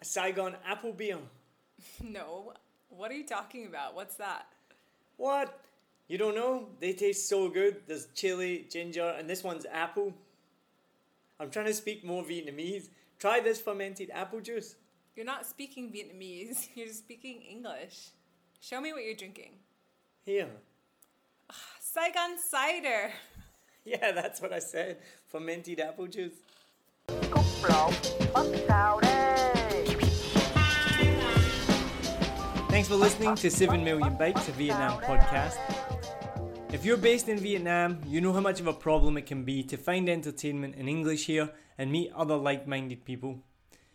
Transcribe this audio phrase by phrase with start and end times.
[0.00, 1.18] a Saigon apple beer.
[2.02, 2.52] No.
[2.88, 3.94] What are you talking about?
[3.94, 4.46] What's that?
[5.16, 5.60] What?
[6.08, 6.68] You don't know?
[6.80, 7.82] They taste so good.
[7.86, 10.14] There's chili, ginger, and this one's apple.
[11.38, 12.88] I'm trying to speak more Vietnamese.
[13.18, 14.76] Try this fermented apple juice.
[15.16, 16.68] You're not speaking Vietnamese.
[16.74, 18.10] You're speaking English.
[18.60, 19.52] Show me what you're drinking.
[20.24, 20.48] Here.
[21.80, 23.10] Saigon cider.
[23.88, 24.96] Yeah, that's what I said.
[25.28, 26.34] Fermented apple juice.
[32.86, 35.56] Thanks for listening to 7 Million Bikes, a Vietnam podcast.
[36.72, 39.64] If you're based in Vietnam, you know how much of a problem it can be
[39.64, 43.42] to find entertainment in English here and meet other like minded people.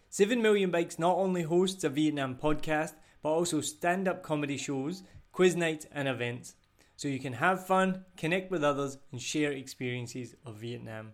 [0.10, 5.04] 7 Million Bikes not only hosts a Vietnam podcast, but also stand up comedy shows,
[5.32, 6.56] quiz nights, and events.
[6.98, 11.14] So you can have fun, connect with others, and share experiences of Vietnam.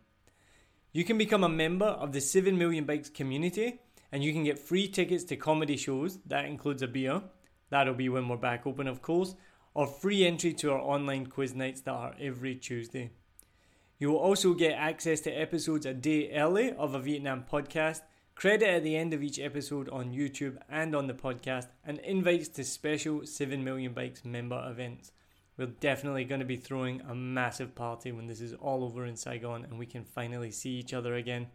[0.93, 4.57] You can become a member of the 7 Million Bikes community and you can get
[4.57, 7.21] free tickets to comedy shows, that includes a beer,
[7.69, 9.35] that'll be when we're back open, of course,
[9.73, 13.11] or free entry to our online quiz nights that are every Tuesday.
[13.99, 18.01] You will also get access to episodes a day early of a Vietnam podcast,
[18.35, 22.47] credit at the end of each episode on YouTube and on the podcast, and invites
[22.49, 25.11] to special 7 Million Bikes member events.
[25.57, 29.15] We're definitely going to be throwing a massive party when this is all over in
[29.15, 31.47] Saigon and we can finally see each other again.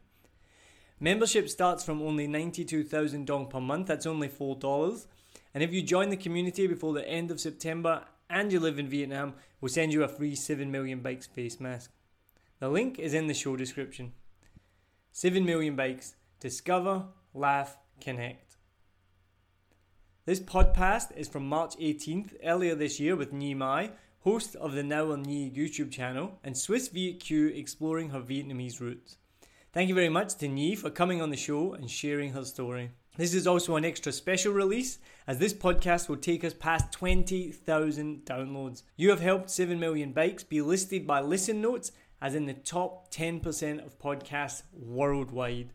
[0.99, 5.07] Membership starts from only 92,000 dong per month, that's only $4.
[5.55, 8.89] And if you join the community before the end of September and you live in
[8.89, 11.91] Vietnam, we'll send you a free 7 Million Bikes face mask.
[12.59, 14.13] The link is in the show description.
[15.13, 16.15] 7 Million Bikes.
[16.41, 17.05] Discover,
[17.35, 18.57] laugh, connect.
[20.25, 24.83] This podcast is from March 18th, earlier this year, with Nhi Mai, host of the
[24.83, 29.19] Now or Nhi YouTube channel, and Swiss Viet Kieu exploring her Vietnamese roots.
[29.73, 32.93] Thank you very much to Nhi for coming on the show and sharing her story.
[33.19, 38.25] This is also an extra special release, as this podcast will take us past 20,000
[38.25, 38.85] downloads.
[38.97, 41.93] You have helped 7 Million Bikes be listed by Listen Notes
[42.23, 45.75] as in the top 10% of podcasts worldwide.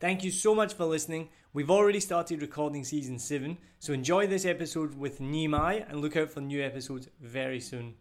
[0.00, 1.28] Thank you so much for listening.
[1.52, 6.16] We've already started recording season 7, so enjoy this episode with Nhi Mai and look
[6.16, 7.96] out for new episodes very soon.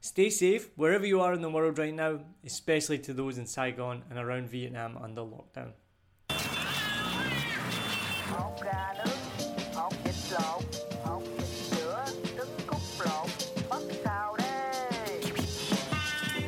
[0.00, 4.02] Stay safe wherever you are in the world right now, especially to those in Saigon
[4.10, 5.74] and around Vietnam under lockdown.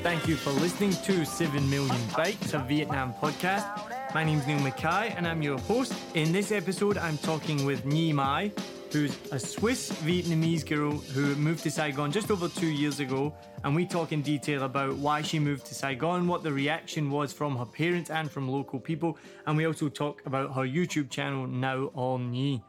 [0.02, 3.66] Thank you for listening to 7 Million Bikes, a Vietnam podcast.
[4.14, 5.92] My name's Neil Mackay and I'm your host.
[6.14, 8.52] In this episode, I'm talking with Nhi Mai,
[8.96, 13.34] who's a Swiss Vietnamese girl who moved to Saigon just over two years ago.
[13.62, 17.30] And we talk in detail about why she moved to Saigon, what the reaction was
[17.30, 19.18] from her parents and from local people.
[19.46, 22.62] And we also talk about her YouTube channel, Now or Nhi.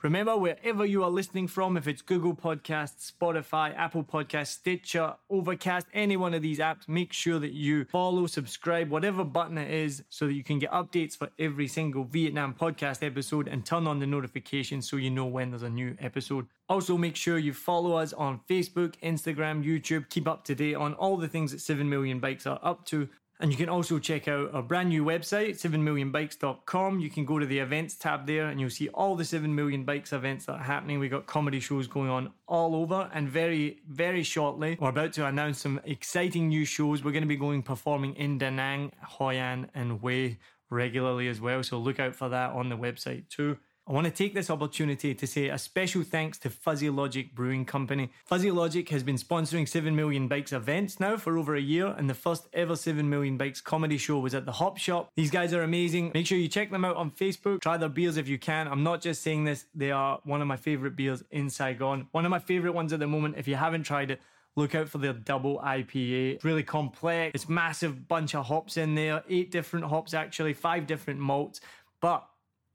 [0.00, 5.88] Remember, wherever you are listening from, if it's Google Podcasts, Spotify, Apple Podcasts, Stitcher, Overcast,
[5.92, 10.04] any one of these apps, make sure that you follow, subscribe, whatever button it is,
[10.08, 13.98] so that you can get updates for every single Vietnam podcast episode and turn on
[13.98, 16.46] the notifications so you know when there's a new episode.
[16.68, 20.08] Also, make sure you follow us on Facebook, Instagram, YouTube.
[20.10, 23.08] Keep up to date on all the things that 7 Million Bikes are up to.
[23.40, 26.98] And you can also check out our brand new website, 7millionbikes.com.
[26.98, 29.84] You can go to the events tab there and you'll see all the 7 Million
[29.84, 30.98] Bikes events that are happening.
[30.98, 33.08] We've got comedy shows going on all over.
[33.14, 37.04] And very, very shortly, we're about to announce some exciting new shows.
[37.04, 40.36] We're going to be going performing in Da Nang, Hoi An, and Hue
[40.68, 41.62] regularly as well.
[41.62, 43.58] So look out for that on the website too.
[43.88, 47.64] I want to take this opportunity to say a special thanks to Fuzzy Logic Brewing
[47.64, 48.10] Company.
[48.26, 52.10] Fuzzy Logic has been sponsoring 7 Million Bikes events now for over a year, and
[52.10, 55.10] the first ever 7 Million Bikes comedy show was at the Hop Shop.
[55.16, 56.10] These guys are amazing.
[56.12, 57.62] Make sure you check them out on Facebook.
[57.62, 58.68] Try their beers if you can.
[58.68, 62.08] I'm not just saying this, they are one of my favorite beers in Saigon.
[62.12, 63.36] One of my favorite ones at the moment.
[63.38, 64.20] If you haven't tried it,
[64.56, 66.34] Look out for their double IPA.
[66.34, 67.30] It's really complex.
[67.32, 69.22] It's massive bunch of hops in there.
[69.28, 71.60] Eight different hops actually, five different malts.
[72.00, 72.26] But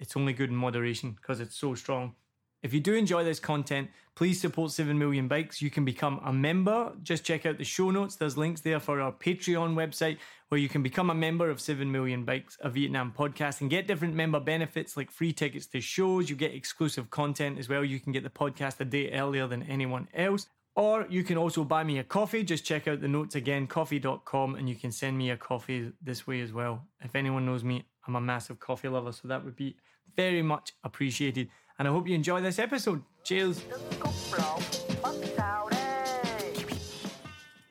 [0.03, 2.13] it's only good in moderation because it's so strong.
[2.61, 5.61] If you do enjoy this content, please support 7 Million Bikes.
[5.61, 6.91] You can become a member.
[7.01, 8.17] Just check out the show notes.
[8.17, 10.17] There's links there for our Patreon website
[10.49, 13.87] where you can become a member of 7 Million Bikes, a Vietnam podcast, and get
[13.87, 16.29] different member benefits like free tickets to shows.
[16.29, 17.83] You get exclusive content as well.
[17.85, 20.47] You can get the podcast a day earlier than anyone else.
[20.75, 22.43] Or you can also buy me a coffee.
[22.43, 26.27] Just check out the notes again, ko-fi.com, and you can send me a coffee this
[26.27, 26.87] way as well.
[27.01, 29.77] If anyone knows me, I'm a massive coffee lover, so that would be
[30.15, 31.49] very much appreciated.
[31.79, 33.01] And I hope you enjoy this episode.
[33.23, 33.63] Cheers.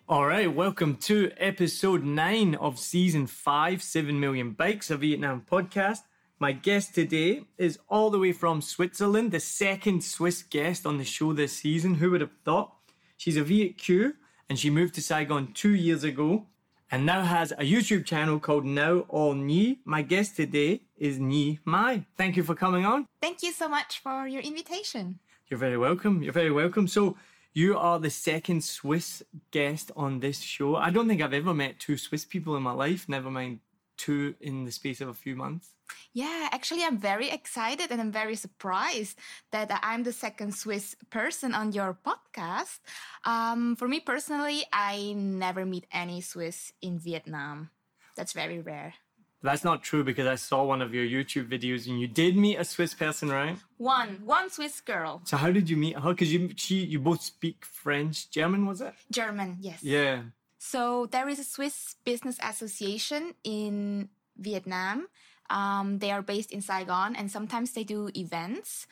[0.08, 6.00] All right, welcome to episode nine of season five, 7 Million Bikes, a Vietnam podcast.
[6.38, 11.04] My guest today is all the way from Switzerland, the second Swiss guest on the
[11.04, 11.94] show this season.
[11.94, 12.74] Who would have thought?
[13.16, 14.14] She's a Viet Kieu
[14.50, 16.46] and she moved to Saigon two years ago
[16.92, 19.78] and now has a YouTube channel called Now or Nhi.
[19.86, 22.04] My guest today is Nhi Mai.
[22.18, 23.08] Thank you for coming on.
[23.20, 25.18] Thank you so much for your invitation.
[25.48, 26.22] You're very welcome.
[26.22, 26.86] You're very welcome.
[26.86, 27.16] So,
[27.54, 30.76] you are the second Swiss guest on this show.
[30.76, 33.60] I don't think I've ever met two Swiss people in my life, never mind
[33.98, 35.68] two in the space of a few months.
[36.12, 39.18] Yeah, actually, I'm very excited and I'm very surprised
[39.50, 42.80] that I'm the second Swiss person on your podcast.
[43.24, 47.70] Um, for me personally, I never meet any Swiss in Vietnam.
[48.16, 48.94] That's very rare.
[49.42, 52.56] That's not true because I saw one of your YouTube videos and you did meet
[52.56, 53.56] a Swiss person, right?
[53.76, 56.10] One, one Swiss girl, So how did you meet her?
[56.10, 58.94] Because you she you both speak French, German, was it?
[59.10, 59.82] German, yes.
[59.82, 60.22] Yeah.
[60.58, 65.08] So there is a Swiss Business Association in Vietnam.
[65.52, 68.86] Um, they are based in Saigon, and sometimes they do events.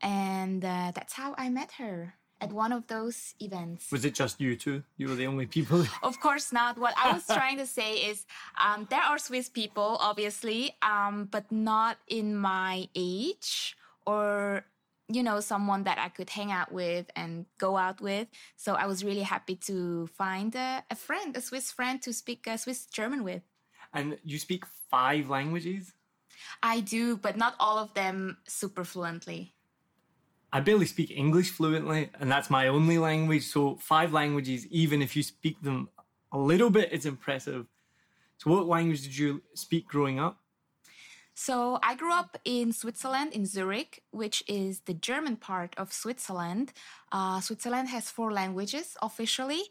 [0.00, 3.90] And uh, that's how I met her at one of those events.
[3.90, 4.84] Was it just you two?
[4.98, 5.86] You were the only people.
[6.02, 6.76] Of course not.
[6.78, 8.26] What I was trying to say is
[8.60, 13.74] um, there are Swiss people, obviously, um, but not in my age
[14.06, 14.64] or,
[15.08, 18.28] you know, someone that I could hang out with and go out with.
[18.56, 22.46] So I was really happy to find a, a friend, a Swiss friend to speak
[22.46, 23.42] uh, Swiss German with.
[23.96, 25.95] and you speak five languages?
[26.62, 29.54] I do, but not all of them super fluently.
[30.52, 33.44] I barely speak English fluently, and that's my only language.
[33.44, 35.88] So five languages, even if you speak them
[36.32, 37.66] a little bit, it's impressive.
[38.38, 40.38] So what language did you speak growing up?
[41.34, 46.72] So I grew up in Switzerland, in Zurich, which is the German part of Switzerland.
[47.12, 49.62] Uh, Switzerland has four languages officially,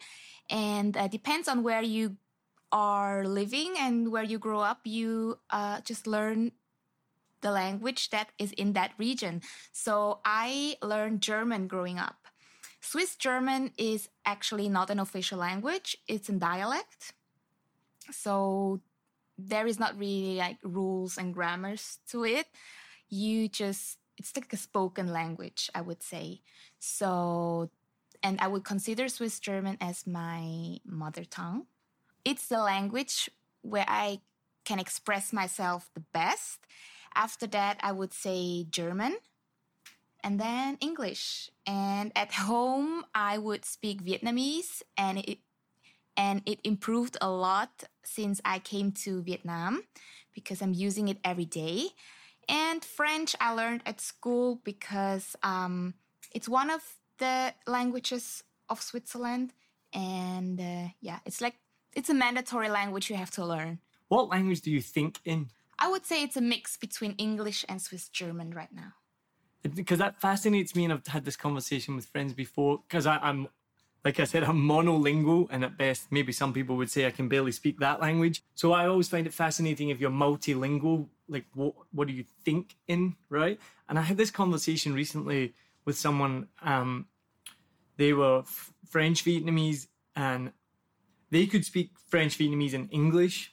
[0.51, 2.17] and uh, depends on where you
[2.71, 4.81] are living and where you grow up.
[4.83, 6.51] You uh, just learn
[7.41, 9.41] the language that is in that region.
[9.71, 12.27] So I learned German growing up.
[12.81, 17.13] Swiss German is actually not an official language; it's a dialect.
[18.11, 18.81] So
[19.37, 22.47] there is not really like rules and grammars to it.
[23.09, 26.41] You just, it's like a spoken language, I would say.
[26.79, 27.69] So,
[28.23, 31.65] and I would consider Swiss German as my mother tongue.
[32.25, 33.29] It's the language
[33.61, 34.19] where I
[34.65, 36.59] can express myself the best.
[37.13, 39.17] After that, I would say German
[40.23, 41.51] and then English.
[41.67, 45.37] And at home, I would speak Vietnamese and it,
[46.17, 49.83] and it improved a lot since I came to Vietnam
[50.33, 51.89] because I'm using it every day.
[52.49, 55.93] And French I learned at school because um,
[56.31, 56.81] it's one of
[57.17, 59.53] the languages of Switzerland,
[59.93, 61.55] and uh, yeah, it's like
[61.95, 63.79] it's a mandatory language you have to learn.
[64.09, 65.49] What language do you think in?
[65.79, 68.93] I would say it's a mix between English and Swiss German right now.
[69.63, 72.81] Because that fascinates me, and I've had this conversation with friends before.
[72.87, 73.47] Because I'm,
[74.03, 77.27] like I said, I'm monolingual, and at best, maybe some people would say I can
[77.27, 78.43] barely speak that language.
[78.53, 81.07] So I always find it fascinating if you're multilingual.
[81.27, 83.59] Like, what what do you think in, right?
[83.89, 86.47] And I had this conversation recently with someone.
[86.61, 87.07] Um,
[87.97, 88.43] they were
[88.87, 90.51] French Vietnamese, and
[91.35, 93.51] they could speak French Vietnamese and English.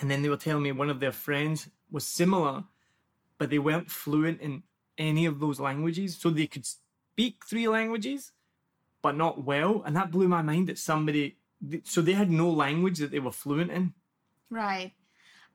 [0.00, 2.64] And then they were telling me one of their friends was similar,
[3.38, 4.62] but they weren't fluent in
[4.96, 6.16] any of those languages.
[6.16, 8.32] So they could speak three languages,
[9.02, 9.82] but not well.
[9.84, 11.36] And that blew my mind that somebody,
[11.84, 13.92] so they had no language that they were fluent in.
[14.50, 14.92] Right.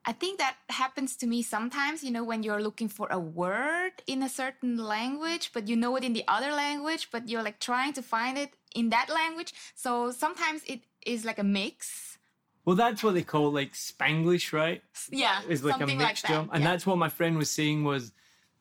[0.05, 3.91] I think that happens to me sometimes, you know, when you're looking for a word
[4.07, 7.59] in a certain language, but you know it in the other language, but you're like
[7.59, 9.53] trying to find it in that language.
[9.75, 12.17] So sometimes it is like a mix.
[12.65, 14.83] Well, that's what they call like Spanglish, right?
[15.09, 15.41] Yeah.
[15.47, 16.03] It's like a mixture.
[16.03, 16.53] Like that.
[16.53, 16.71] And yeah.
[16.71, 18.11] that's what my friend was saying was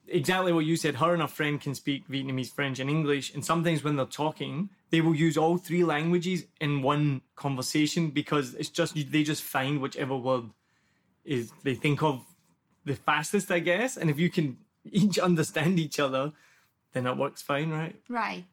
[0.07, 0.97] exactly what you said.
[0.97, 3.35] Her and her friend can speak Vietnamese, French, and English.
[3.35, 8.55] And sometimes when they're talking, they will use all three languages in one conversation because
[8.55, 10.45] it's just, they just find whichever word
[11.25, 12.25] is they think of
[12.85, 13.97] the fastest, I guess.
[13.97, 16.33] And if you can each understand each other,
[16.93, 17.97] then it works fine, right?
[18.09, 18.45] Right.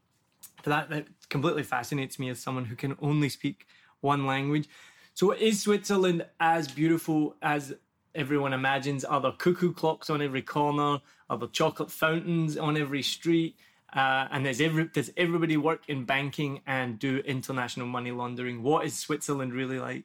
[0.64, 3.68] But that, that completely fascinates me as someone who can only speak
[4.06, 4.70] one language.
[5.14, 7.74] So is Switzerland as beautiful as
[8.14, 9.04] everyone imagines?
[9.04, 11.02] Are there cuckoo clocks on every corner?
[11.30, 13.58] Are there chocolate fountains on every street?
[13.94, 18.62] Uh, and does, every, does everybody work in banking and do international money laundering?
[18.62, 20.04] What is Switzerland really like?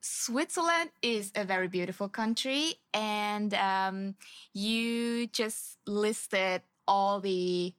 [0.00, 4.14] Switzerland is a very beautiful country, and um,
[4.54, 7.74] you just listed all the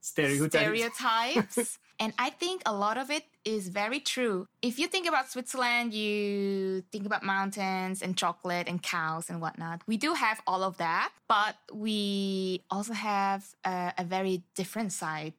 [0.00, 0.54] Stereotypes.
[0.54, 1.78] stereotypes.
[2.00, 4.46] and I think a lot of it is very true.
[4.62, 9.82] If you think about Switzerland, you think about mountains and chocolate and cows and whatnot.
[9.86, 15.34] We do have all of that, but we also have a, a very different side.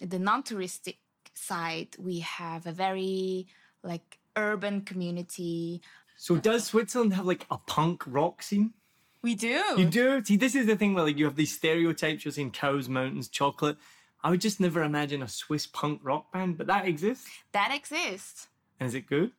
[0.00, 0.98] The non touristic
[1.34, 3.48] side, we have a very
[3.82, 5.82] like urban community.
[6.16, 8.72] So does Switzerland have like a punk rock scene?
[9.20, 9.62] We do.
[9.76, 10.24] You do?
[10.24, 12.24] See, this is the thing where like you have these stereotypes.
[12.24, 13.78] You're saying cows, mountains, chocolate.
[14.24, 17.28] I would just never imagine a Swiss punk rock band, but that exists.
[17.52, 18.48] That exists.
[18.80, 19.32] And is it good?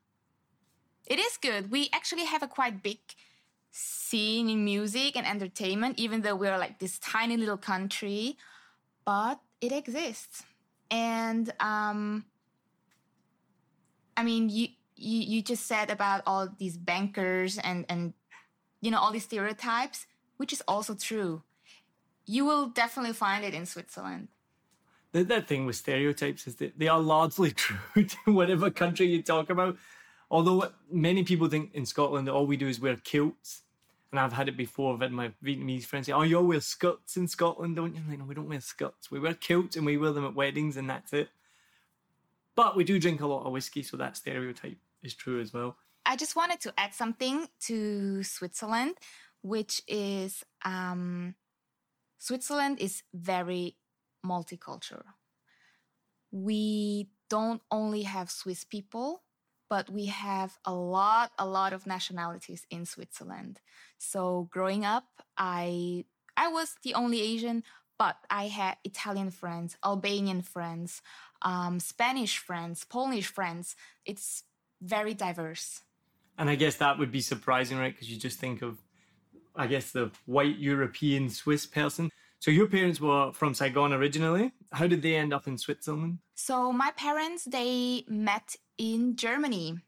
[1.08, 1.72] It is good.
[1.72, 3.00] We actually have a quite big
[3.72, 8.38] scene in music and entertainment, even though we're like this tiny little country,
[9.06, 10.44] but it exists.
[10.92, 12.26] And um,
[14.16, 18.14] I mean, you, you you just said about all these bankers and and
[18.82, 20.06] you know all these stereotypes,
[20.38, 21.42] which is also true.
[22.28, 24.28] You will definitely find it in Switzerland.
[25.16, 29.24] The, that thing with stereotypes is that they are largely true to whatever country you
[29.24, 29.78] talk about.
[30.30, 33.62] Although many people think in Scotland that all we do is wear kilts.
[34.12, 34.98] And I've had it before.
[34.98, 38.02] Had my Vietnamese friends say, Oh, you all wear skirts in Scotland, don't you?
[38.02, 39.10] I'm like, no, we don't wear skirts.
[39.10, 41.30] We wear kilts and we wear them at weddings and that's it.
[42.56, 45.78] But we do drink a lot of whiskey, so that stereotype is true as well.
[46.06, 48.96] I just wanted to add something to Switzerland,
[49.42, 51.36] which is um,
[52.18, 53.78] Switzerland is very
[54.26, 55.04] multicultural.
[56.32, 59.24] We don't only have Swiss people,
[59.70, 63.62] but we have a lot, a lot of nationalities in Switzerland.
[63.98, 65.06] So growing up,
[65.38, 66.06] I
[66.38, 67.64] I was the only Asian,
[67.98, 71.02] but I had Italian friends, Albanian friends,
[71.42, 73.76] um, Spanish friends, Polish friends.
[74.06, 74.44] It's
[74.82, 75.82] very diverse.
[76.38, 77.94] And I guess that would be surprising, right?
[77.94, 78.78] Because you just think of,
[79.56, 82.12] I guess, the white European Swiss person.
[82.40, 84.52] So your parents were from Saigon originally.
[84.72, 86.20] How did they end up in Switzerland?
[86.36, 89.80] So my parents they met in Germany.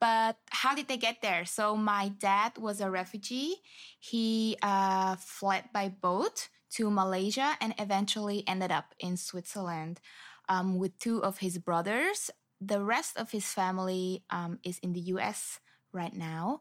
[0.00, 1.44] But how did they get there?
[1.44, 3.56] So my dad was a refugee.
[3.98, 10.00] He uh, fled by boat to Malaysia and eventually ended up in Switzerland
[10.48, 12.30] um, with two of his brothers.
[12.60, 15.60] The rest of his family um, is in the US
[15.92, 16.60] right now.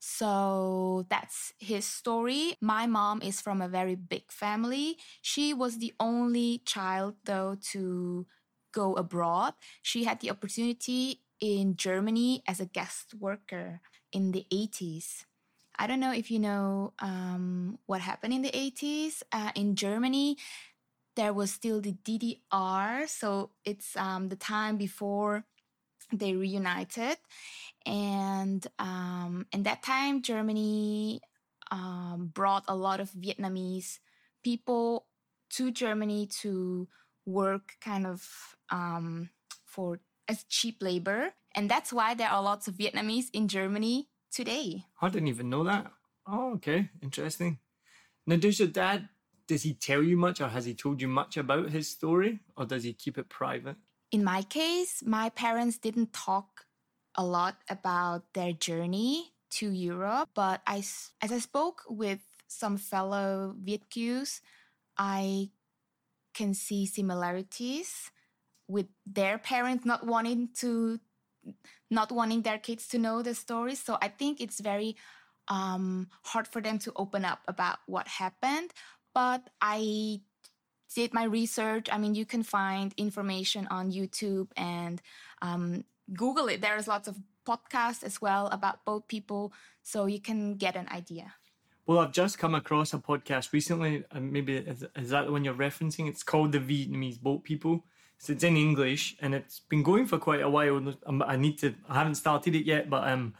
[0.00, 2.56] So that's his story.
[2.60, 4.96] My mom is from a very big family.
[5.20, 8.26] She was the only child, though, to
[8.72, 9.54] go abroad.
[9.82, 13.80] She had the opportunity in Germany as a guest worker
[14.12, 15.26] in the 80s.
[15.78, 19.22] I don't know if you know um, what happened in the 80s.
[19.32, 20.36] Uh, in Germany,
[21.16, 25.44] there was still the DDR, so it's um, the time before
[26.12, 27.16] they reunited,
[27.86, 31.20] and um, in that time, Germany
[31.70, 33.98] um, brought a lot of Vietnamese
[34.42, 35.06] people
[35.50, 36.88] to Germany to
[37.26, 39.30] work kind of um,
[39.64, 44.84] for as cheap labor, and that's why there are lots of Vietnamese in Germany today.
[45.00, 45.90] I didn't even know that.
[46.26, 47.58] Oh, okay, interesting.
[48.26, 49.08] Now, does your dad
[49.50, 52.64] does he tell you much, or has he told you much about his story, or
[52.66, 53.74] does he keep it private?
[54.10, 56.66] In my case, my parents didn't talk
[57.14, 60.78] a lot about their journey to Europe, but I,
[61.22, 64.40] as I spoke with some fellow Viet Kieus,
[64.98, 65.50] I
[66.34, 68.10] can see similarities
[68.68, 71.00] with their parents not wanting to
[71.90, 73.74] not wanting their kids to know the story.
[73.74, 74.96] So i think it's very
[75.48, 78.70] um, hard for them to open up about what happened
[79.14, 80.20] but i
[80.94, 85.00] did my research i mean you can find information on youtube and
[85.42, 87.16] um, google it there's lots of
[87.46, 91.34] podcasts as well about boat people so you can get an idea
[91.90, 95.54] well, I've just come across a podcast recently, maybe is, is that the one you're
[95.54, 96.08] referencing?
[96.08, 97.84] It's called The Vietnamese Boat People.
[98.18, 100.94] So it's in English, and it's been going for quite a while.
[101.26, 103.34] I need to, I haven't started it yet, but um,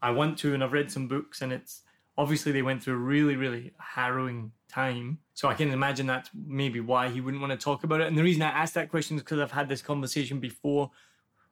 [0.00, 1.82] I want to, and I've read some books, and it's
[2.16, 5.18] obviously they went through really, really harrowing time.
[5.34, 8.06] So I can imagine that's maybe why he wouldn't want to talk about it.
[8.06, 10.90] And the reason I asked that question is because I've had this conversation before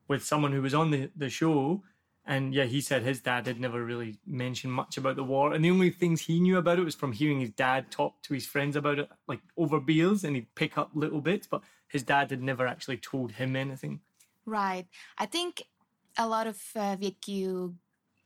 [0.07, 1.83] with someone who was on the, the show
[2.29, 5.55] and yeah, he said his dad had never really mentioned much about the war.
[5.55, 8.35] And the only things he knew about it was from hearing his dad talk to
[8.35, 12.03] his friends about it, like over beers, and he'd pick up little bits, but his
[12.03, 14.01] dad had never actually told him anything.
[14.45, 14.87] Right.
[15.17, 15.63] I think
[16.19, 17.75] a lot of uh, Kieu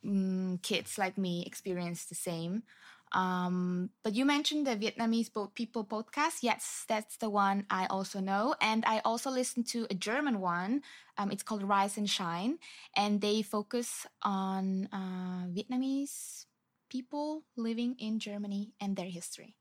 [0.05, 2.65] um, kids like me experience the same.
[3.13, 6.39] Um, but you mentioned the Vietnamese Boat People podcast.
[6.43, 8.55] Yes, that's the one I also know.
[8.61, 10.83] And I also listened to a German one.
[11.19, 12.59] Um, it's called Rise and Shine.
[12.97, 16.47] And they focus on uh, Vietnamese
[16.89, 19.55] people living in Germany and their history.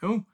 [0.00, 0.24] Cool.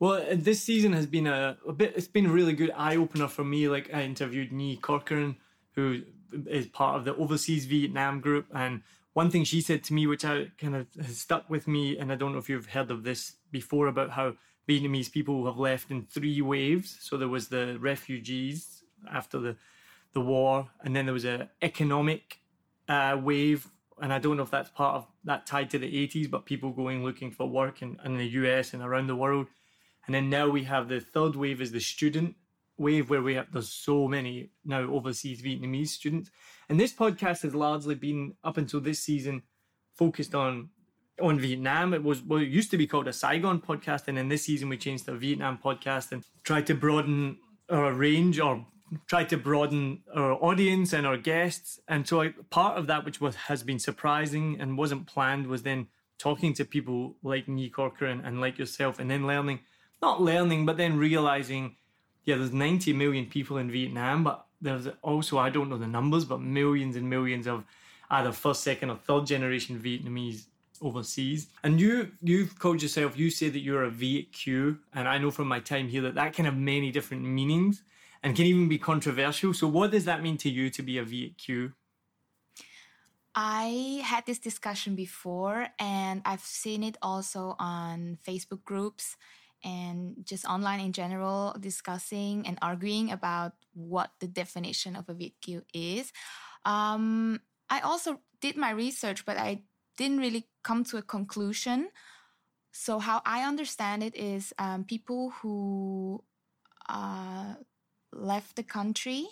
[0.00, 2.96] Well, uh, this season has been a, a bit, it's been a really good eye
[2.96, 3.68] opener for me.
[3.68, 5.36] Like, I interviewed Nhi Corcoran,
[5.72, 6.02] who
[6.46, 8.46] is part of the Overseas Vietnam group.
[8.54, 8.82] And
[9.18, 12.12] one thing she said to me, which I kind of has stuck with me, and
[12.12, 14.34] I don't know if you've heard of this before about how
[14.68, 16.96] Vietnamese people have left in three waves.
[17.00, 19.56] So there was the refugees after the
[20.12, 22.38] the war, and then there was an economic
[22.88, 23.66] uh, wave,
[24.00, 26.70] and I don't know if that's part of that tied to the 80s, but people
[26.70, 29.48] going looking for work in, in the US and around the world.
[30.06, 32.36] And then now we have the third wave is the student
[32.78, 36.30] wave where we have there's so many now overseas Vietnamese students.
[36.68, 39.42] And this podcast has largely been up until this season
[39.94, 40.70] focused on
[41.20, 41.92] on Vietnam.
[41.92, 44.68] It was well, it used to be called a Saigon podcast, and in this season
[44.68, 47.38] we changed to a Vietnam podcast and tried to broaden
[47.68, 48.66] our range or
[49.06, 51.78] tried to broaden our audience and our guests.
[51.88, 55.62] And so I, part of that, which was has been surprising and wasn't planned, was
[55.62, 55.88] then
[56.18, 59.60] talking to people like Nhi Corcoran and like yourself, and then learning,
[60.00, 61.76] not learning, but then realizing
[62.28, 66.26] yeah, there's 90 million people in Vietnam, but there's also, I don't know the numbers,
[66.26, 67.64] but millions and millions of
[68.10, 70.44] either first, second, or third generation Vietnamese
[70.82, 71.46] overseas.
[71.62, 75.48] And you, you've called yourself, you say that you're a Kieu, and I know from
[75.48, 77.82] my time here that that can have many different meanings
[78.22, 79.54] and can even be controversial.
[79.54, 81.72] So, what does that mean to you to be a Kieu?
[83.34, 89.16] I had this discussion before, and I've seen it also on Facebook groups
[89.64, 95.62] and just online in general discussing and arguing about what the definition of a Kieu
[95.74, 96.12] is.
[96.64, 97.40] Um,
[97.70, 99.62] I also did my research, but I
[99.96, 101.88] didn't really come to a conclusion.
[102.72, 106.22] So, how I understand it is um, people who
[106.88, 107.54] uh,
[108.12, 109.26] left the country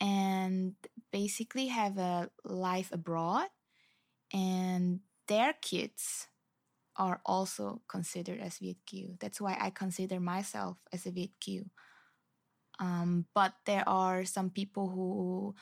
[0.00, 0.74] and
[1.10, 3.48] basically have a life abroad,
[4.32, 6.28] and their kids
[6.98, 9.16] are also considered as Kieu.
[9.20, 11.64] That's why I consider myself as a Kieu.
[12.78, 15.54] Um, but there are some people who,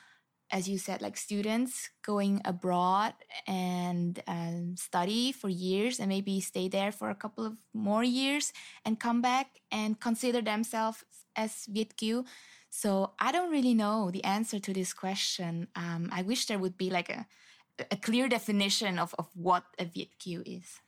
[0.51, 3.13] as you said, like students going abroad
[3.47, 8.51] and um, study for years and maybe stay there for a couple of more years
[8.83, 11.03] and come back and consider themselves
[11.35, 11.67] as
[11.97, 12.25] Kieu.
[12.69, 15.67] So I don't really know the answer to this question.
[15.75, 17.25] Um, I wish there would be like a,
[17.89, 19.85] a clear definition of, of what a
[20.19, 20.81] Kieu is.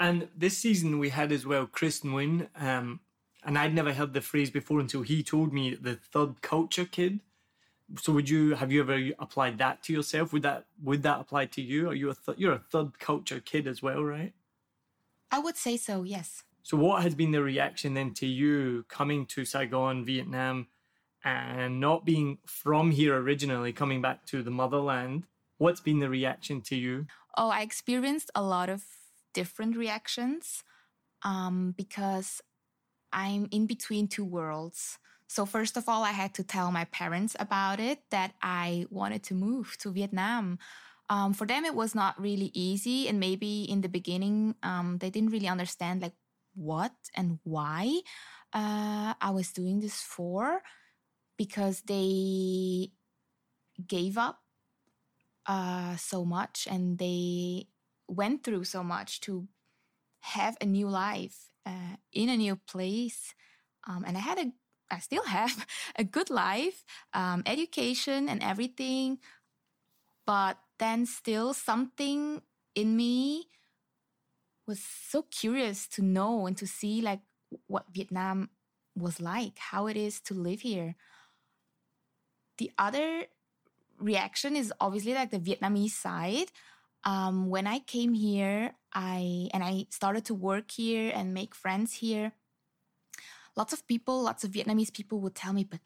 [0.00, 3.00] And this season we had as well Chris Nguyen, um,
[3.44, 7.20] and I'd never heard the phrase before until he told me the third culture kid.
[7.98, 10.32] So would you have you ever applied that to yourself?
[10.32, 11.90] Would that would that apply to you?
[11.90, 14.32] Are you a th- you're a third culture kid as well, right?
[15.30, 16.02] I would say so.
[16.02, 16.44] Yes.
[16.62, 20.68] So, what has been the reaction then to you coming to Saigon, Vietnam,
[21.24, 25.24] and not being from here originally, coming back to the motherland?
[25.58, 27.06] What's been the reaction to you?
[27.36, 28.84] Oh, I experienced a lot of
[29.32, 30.64] different reactions
[31.22, 32.40] um, because
[33.12, 34.98] I'm in between two worlds.
[35.26, 39.22] So, first of all, I had to tell my parents about it that I wanted
[39.24, 40.58] to move to Vietnam.
[41.08, 43.08] Um, for them, it was not really easy.
[43.08, 46.14] And maybe in the beginning, um, they didn't really understand like
[46.54, 48.00] what and why
[48.52, 50.62] uh, I was doing this for
[51.36, 52.90] because they
[53.86, 54.40] gave up
[55.46, 57.66] uh, so much and they
[58.10, 59.48] went through so much to
[60.20, 63.34] have a new life uh, in a new place.
[63.86, 64.52] Um, and I had a
[64.90, 69.18] I still have a good life, um, education, and everything.
[70.26, 72.42] But then, still, something
[72.74, 73.46] in me
[74.66, 77.20] was so curious to know and to see like
[77.66, 78.50] what Vietnam
[78.96, 80.96] was like, how it is to live here.
[82.58, 83.24] The other
[83.98, 86.52] reaction is obviously like the Vietnamese side.
[87.04, 91.94] Um, when I came here, I and I started to work here and make friends
[91.94, 92.32] here
[93.56, 95.80] lots of people, lots of Vietnamese people would tell me, but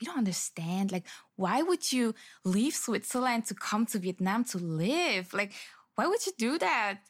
[0.00, 0.92] we don't understand.
[0.92, 5.32] Like, why would you leave Switzerland to come to Vietnam to live?
[5.32, 5.52] Like,
[5.94, 7.00] why would you do that?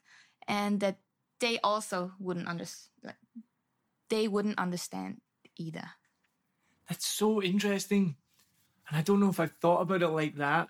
[0.47, 0.99] And that
[1.41, 2.91] they also wouldn't understand.
[3.03, 3.17] Like,
[4.09, 5.21] they wouldn't understand
[5.57, 5.91] either.
[6.89, 8.17] That's so interesting.
[8.89, 10.69] And I don't know if I've thought about it like that.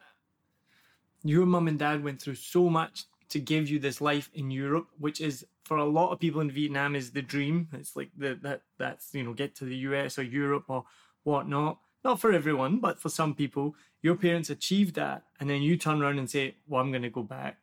[1.28, 4.88] Your mum and dad went through so much to give you this life in Europe,
[4.98, 7.68] which is for a lot of people in Vietnam is the dream.
[7.72, 10.84] It's like the that that's you know get to the US or Europe or
[11.24, 11.78] whatnot.
[12.04, 16.00] Not for everyone, but for some people, your parents achieved that, and then you turn
[16.00, 17.58] around and say, "Well, I'm going to go back."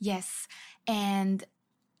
[0.00, 0.48] Yes,
[0.88, 1.44] and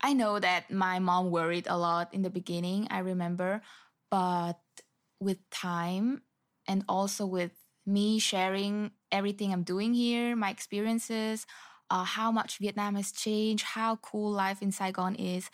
[0.00, 2.88] I know that my mom worried a lot in the beginning.
[2.90, 3.62] I remember,
[4.10, 4.58] but
[5.20, 6.22] with time
[6.66, 7.52] and also with
[7.86, 11.46] me sharing everything I'm doing here, my experiences,
[11.90, 15.50] uh, how much Vietnam has changed, how cool life in Saigon is.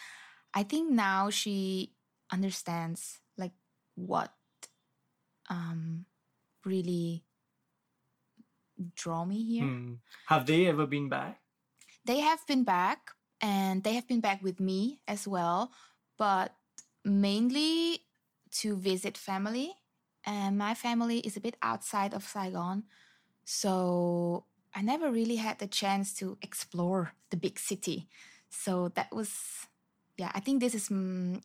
[0.53, 1.93] I think now she
[2.33, 3.53] understands like
[3.95, 4.33] what
[5.49, 6.07] um,
[6.65, 7.25] really
[8.95, 9.65] draw me here.
[9.65, 9.95] Hmm.
[10.27, 11.41] Have they ever been back?
[12.05, 13.11] They have been back,
[13.41, 15.73] and they have been back with me as well,
[16.19, 16.55] but
[17.05, 18.01] mainly
[18.63, 19.75] to visit family.
[20.27, 22.83] And my family is a bit outside of Saigon,
[23.45, 28.09] so I never really had the chance to explore the big city.
[28.51, 29.31] So that was,
[30.19, 31.41] yeah, I think this is mm,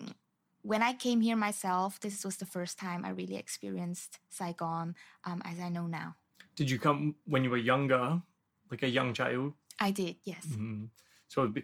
[0.63, 5.41] when I came here myself, this was the first time I really experienced Saigon um,
[5.45, 6.15] as I know now.
[6.55, 8.21] Did you come when you were younger,
[8.69, 9.53] like a young child?
[9.79, 10.45] I did, yes.
[10.45, 10.85] Mm-hmm.
[11.27, 11.63] So be,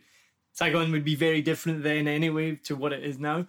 [0.54, 3.48] Saigon would be very different then, anyway, to what it is now.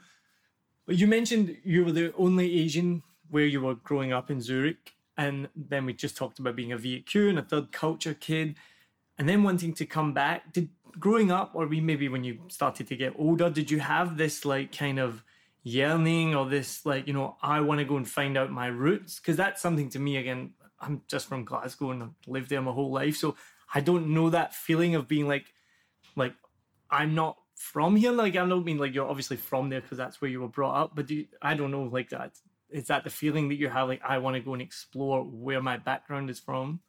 [0.87, 4.95] But you mentioned you were the only Asian where you were growing up in Zurich.
[5.17, 8.55] And then we just talked about being a VQ and a third culture kid,
[9.19, 10.53] and then wanting to come back.
[10.53, 14.45] Did growing up, or maybe when you started to get older, did you have this
[14.45, 15.25] like kind of
[15.65, 19.19] yearning or this like you know I want to go and find out my roots?
[19.19, 20.53] Because that's something to me again.
[20.81, 23.35] I'm just from Glasgow and I've lived there my whole life, so
[23.75, 25.53] I don't know that feeling of being like
[26.15, 26.35] like
[26.91, 28.13] I'm not from here.
[28.13, 30.81] Like I don't mean like you're obviously from there because that's where you were brought
[30.81, 32.39] up, but you, I don't know like that
[32.71, 35.63] is that the feeling that you have like i want to go and explore where
[35.63, 36.81] my background is from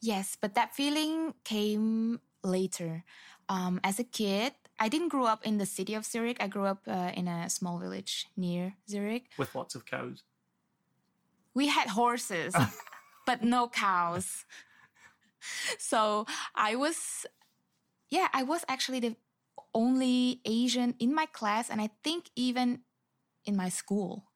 [0.00, 3.04] yes but that feeling came later.
[3.50, 6.36] Um, as a kid i didn't grow up in the city of zurich.
[6.40, 9.30] I grew up uh, in a small village near zurich.
[9.38, 10.22] With lots of cows.
[11.54, 12.54] We had horses
[13.26, 14.44] but no cows.
[15.78, 17.26] So i was
[18.10, 19.16] yeah i was actually the
[19.74, 22.80] only asian in my class and i think even
[23.44, 24.27] in my school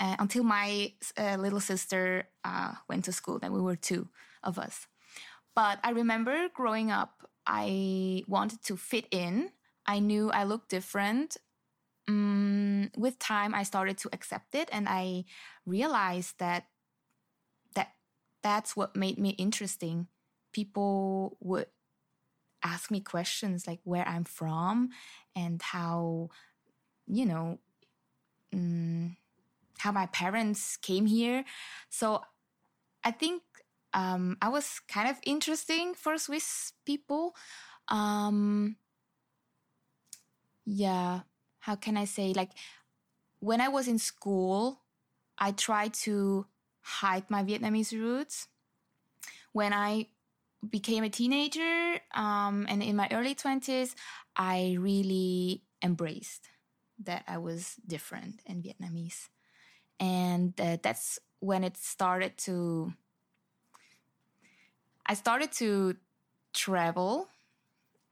[0.00, 3.38] uh, until my uh, little sister uh, went to school.
[3.38, 4.08] Then we were two
[4.42, 4.86] of us.
[5.54, 9.50] But I remember growing up, I wanted to fit in.
[9.86, 11.36] I knew I looked different.
[12.08, 15.24] Mm, with time, I started to accept it, and I
[15.66, 16.66] realized that
[17.74, 17.92] that
[18.42, 20.08] that's what made me interesting.
[20.52, 21.66] People would
[22.62, 24.90] ask me questions like where I'm from
[25.34, 26.28] and how,
[27.06, 27.58] you know,
[28.54, 29.16] mm,
[29.80, 31.44] how my parents came here.
[31.88, 32.22] So
[33.04, 33.42] I think
[33.92, 37.34] um, I was kind of interesting for Swiss people.
[37.88, 38.76] Um,
[40.64, 41.20] yeah,
[41.60, 42.32] how can I say?
[42.32, 42.50] Like
[43.40, 44.80] when I was in school,
[45.38, 46.46] I tried to
[46.82, 48.48] hide my Vietnamese roots.
[49.52, 50.06] When I
[50.68, 53.94] became a teenager um, and in my early 20s,
[54.36, 56.48] I really embraced
[57.02, 59.28] that I was different and Vietnamese.
[60.00, 62.92] And uh, that's when it started to,
[65.06, 65.96] I started to
[66.52, 67.28] travel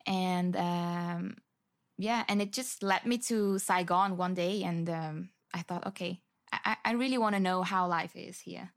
[0.07, 1.37] and um,
[1.98, 4.62] yeah, and it just led me to Saigon one day.
[4.62, 6.20] And um, I thought, okay,
[6.51, 8.72] I, I really want to know how life is here.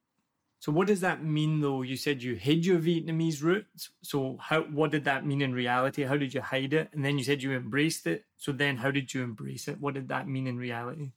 [0.60, 1.82] So what does that mean though?
[1.82, 3.90] You said you hid your Vietnamese roots.
[4.04, 6.04] So how what did that mean in reality?
[6.04, 6.90] How did you hide it?
[6.94, 8.26] And then you said you embraced it.
[8.38, 9.80] So then how did you embrace it?
[9.80, 11.14] What did that mean in reality?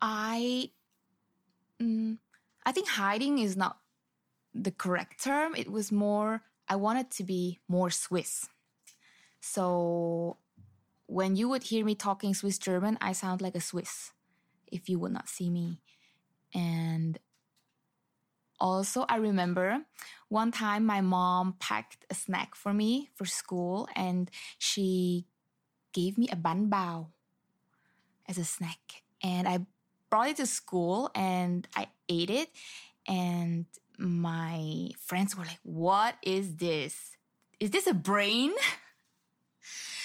[0.00, 0.70] I
[1.80, 2.18] mm,
[2.64, 3.78] I think hiding is not
[4.54, 5.54] the correct term.
[5.54, 8.48] It was more I wanted to be more Swiss.
[9.40, 10.38] So
[11.06, 14.12] when you would hear me talking Swiss German, I sound like a Swiss
[14.66, 15.80] if you would not see me.
[16.52, 17.18] And
[18.58, 19.82] also, I remember
[20.28, 25.26] one time my mom packed a snack for me for school and she
[25.92, 27.06] gave me a bao
[28.26, 29.04] as a snack.
[29.22, 29.66] And I
[30.10, 32.48] brought it to school and I ate it.
[33.08, 33.66] And
[33.98, 37.16] my friends were like, What is this?
[37.60, 38.52] Is this a brain?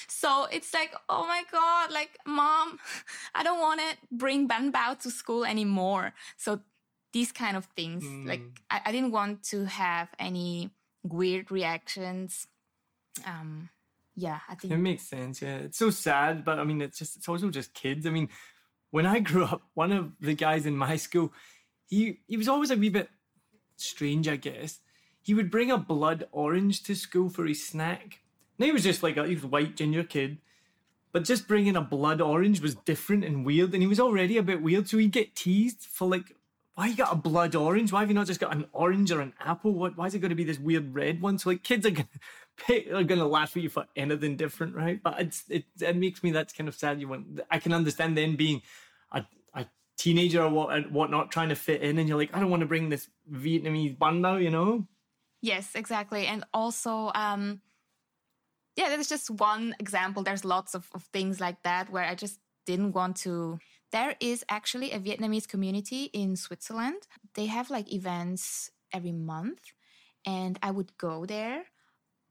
[0.08, 2.78] So it's like, oh my God, like, mom,
[3.34, 6.14] I don't want to bring bánh bao to school anymore.
[6.38, 6.60] So
[7.14, 8.04] these kind of things.
[8.04, 8.28] Mm.
[8.28, 10.72] Like I, I, didn't want to have any
[11.04, 12.48] weird reactions.
[13.26, 13.70] Um,
[14.16, 15.42] yeah, I think it makes sense.
[15.42, 18.06] Yeah, it's so sad, but I mean, it's just it's also just kids.
[18.06, 18.30] I mean,
[18.92, 21.34] when I grew up, one of the guys in my school,
[21.88, 23.10] he he was always a wee bit
[23.78, 24.80] strange, I guess.
[25.22, 28.20] He would bring a blood orange to school for his snack.
[28.60, 30.38] Now he was just like a he was a white ginger kid,
[31.12, 34.44] but just bringing a blood orange was different and weird, and he was already a
[34.44, 34.88] bit weird.
[34.88, 36.36] So he'd get teased for like
[36.76, 37.92] why you got a blood orange?
[37.92, 39.74] Why have you not just got an orange or an apple?
[39.74, 39.98] What?
[39.98, 41.38] Why is it going to be this weird red one?
[41.38, 42.08] So like kids are gonna
[42.94, 45.02] are gonna laugh at you for anything different, right?
[45.02, 47.00] But it's it it makes me that's kind of sad.
[47.00, 48.62] You want I can understand then being
[49.12, 49.66] a, a
[49.98, 52.68] teenager or what whatnot trying to fit in, and you're like I don't want to
[52.68, 54.88] bring this Vietnamese bun now, you know?
[55.42, 57.12] Yes, exactly, and also.
[57.16, 57.62] um
[58.78, 60.24] yeah, that's just one example.
[60.24, 63.60] There's lots of, of things like that where I just didn't want to
[63.92, 67.08] there is actually a Vietnamese community in Switzerland.
[67.36, 69.60] They have like events every month,
[70.26, 71.66] and I would go there.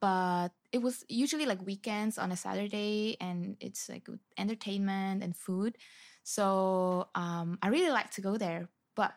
[0.01, 4.09] But it was usually like weekends on a Saturday, and it's like
[4.39, 5.77] entertainment and food.
[6.23, 8.69] So um, I really like to go there.
[8.95, 9.13] But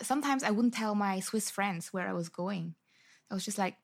[0.00, 2.74] sometimes I wouldn't tell my Swiss friends where I was going.
[3.30, 3.76] I was just like,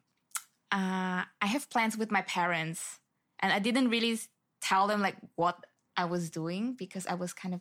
[0.72, 2.98] uh, I have plans with my parents,
[3.40, 4.18] and I didn't really
[4.60, 5.64] tell them like what
[5.96, 7.60] I was doing because I was kind of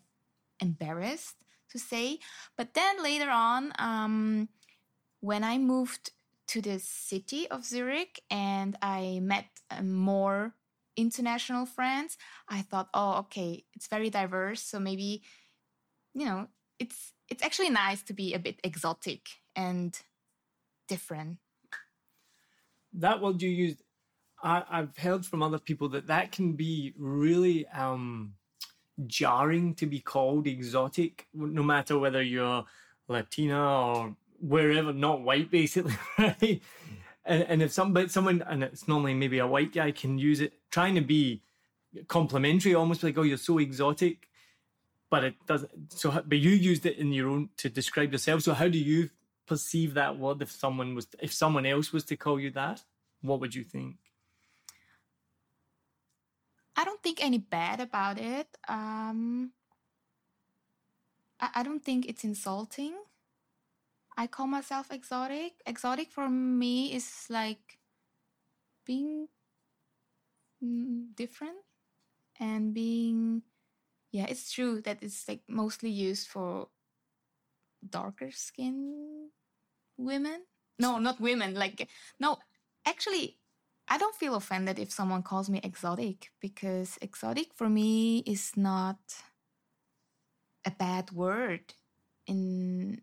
[0.60, 1.36] embarrassed
[1.72, 2.20] to say.
[2.56, 4.50] But then later on, um,
[5.22, 6.12] when I moved
[6.50, 10.56] to the city of Zurich and I met uh, more
[10.98, 12.18] international friends,
[12.50, 14.62] I thought, oh, okay, it's very diverse.
[14.62, 15.22] So maybe,
[16.14, 16.48] you know,
[16.80, 19.22] it's it's actually nice to be a bit exotic
[19.56, 19.98] and
[20.88, 21.38] different.
[22.94, 23.84] That word you used
[24.42, 28.34] I, have heard from other people that that can be really um,
[29.06, 32.66] jarring to be called exotic, no matter whether you're
[33.08, 36.62] Latina or wherever, not white, basically, right?
[37.26, 40.54] And, and if somebody, someone, and it's normally maybe a white guy, can use it,
[40.72, 41.44] trying to be
[42.08, 44.30] complimentary, almost like, oh, you're so exotic,
[45.10, 45.94] but it doesn't.
[45.94, 48.42] So, but you used it in your own to describe yourself.
[48.44, 49.10] So, how do you
[49.48, 52.84] perceive that word if someone was, if someone else was to call you that?
[53.22, 53.98] What would you think?
[56.76, 58.48] I don't think any bad about it.
[58.68, 59.52] Um,
[61.40, 62.94] I, I don't think it's insulting.
[64.20, 65.54] I call myself exotic.
[65.66, 67.80] Exotic for me is like
[68.86, 69.30] being
[70.62, 71.64] mm, different
[72.38, 73.44] and being
[74.12, 76.68] yeah it's true that it's like mostly used for
[77.88, 79.30] darker skin
[79.98, 80.42] women
[80.80, 81.88] no not women like
[82.20, 82.38] no
[82.86, 83.38] actually
[83.88, 89.00] I don't feel offended if someone calls me exotic because exotic for me is not
[90.66, 91.74] a bad word
[92.28, 93.02] in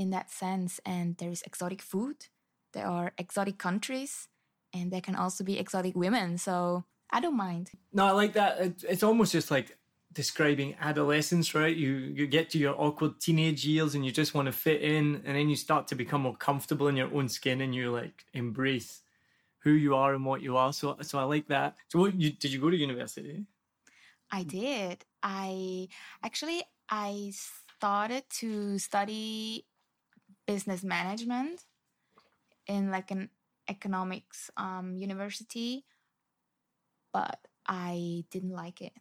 [0.00, 2.16] in that sense and there is exotic food
[2.72, 4.28] there are exotic countries
[4.72, 8.52] and there can also be exotic women so i don't mind no i like that
[8.92, 9.76] it's almost just like
[10.12, 14.46] describing adolescence right you you get to your awkward teenage years and you just want
[14.46, 17.60] to fit in and then you start to become more comfortable in your own skin
[17.60, 19.02] and you like embrace
[19.60, 20.72] who you are and what you are.
[20.72, 21.76] So so I like that.
[21.88, 23.44] So what you did you go to university?
[24.30, 25.04] I did.
[25.22, 25.88] I
[26.24, 29.64] actually I started to study
[30.50, 31.62] business management
[32.66, 33.30] in like an
[33.68, 35.84] economics um, university,
[37.12, 38.92] but I didn't like it.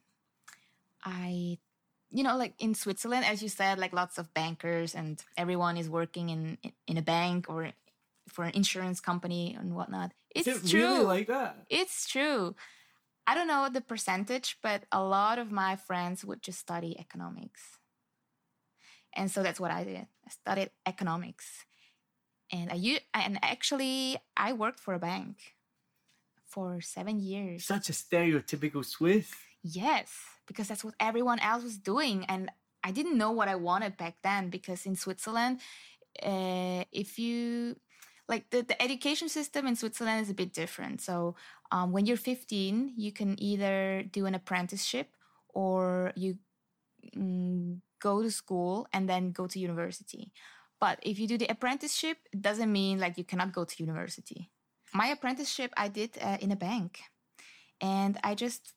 [1.04, 1.58] I,
[2.12, 5.90] you know, like in Switzerland, as you said, like lots of bankers and everyone is
[5.90, 7.72] working in in a bank or
[8.28, 10.12] for an insurance company and whatnot.
[10.36, 10.82] It's it true.
[10.82, 11.66] really like that?
[11.70, 12.56] It's true.
[13.26, 17.79] I don't know the percentage, but a lot of my friends would just study economics.
[19.16, 20.08] And so that's what I did.
[20.26, 21.66] I studied economics.
[22.52, 25.56] And I and actually I worked for a bank
[26.46, 27.66] for 7 years.
[27.66, 29.32] Such a stereotypical Swiss.
[29.62, 30.12] Yes,
[30.48, 32.50] because that's what everyone else was doing and
[32.84, 35.60] I didn't know what I wanted back then because in Switzerland
[36.24, 37.76] uh, if you
[38.28, 41.02] like the, the education system in Switzerland is a bit different.
[41.02, 41.36] So
[41.72, 45.16] um, when you're 15, you can either do an apprenticeship
[45.50, 46.38] or you
[47.18, 50.32] mm, go to school and then go to university.
[50.80, 54.50] But if you do the apprenticeship, it doesn't mean like you cannot go to university.
[54.94, 57.02] My apprenticeship I did uh, in a bank,
[57.82, 58.74] and I just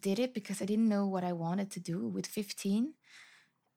[0.00, 2.08] did it because I didn't know what I wanted to do.
[2.08, 2.94] With 15,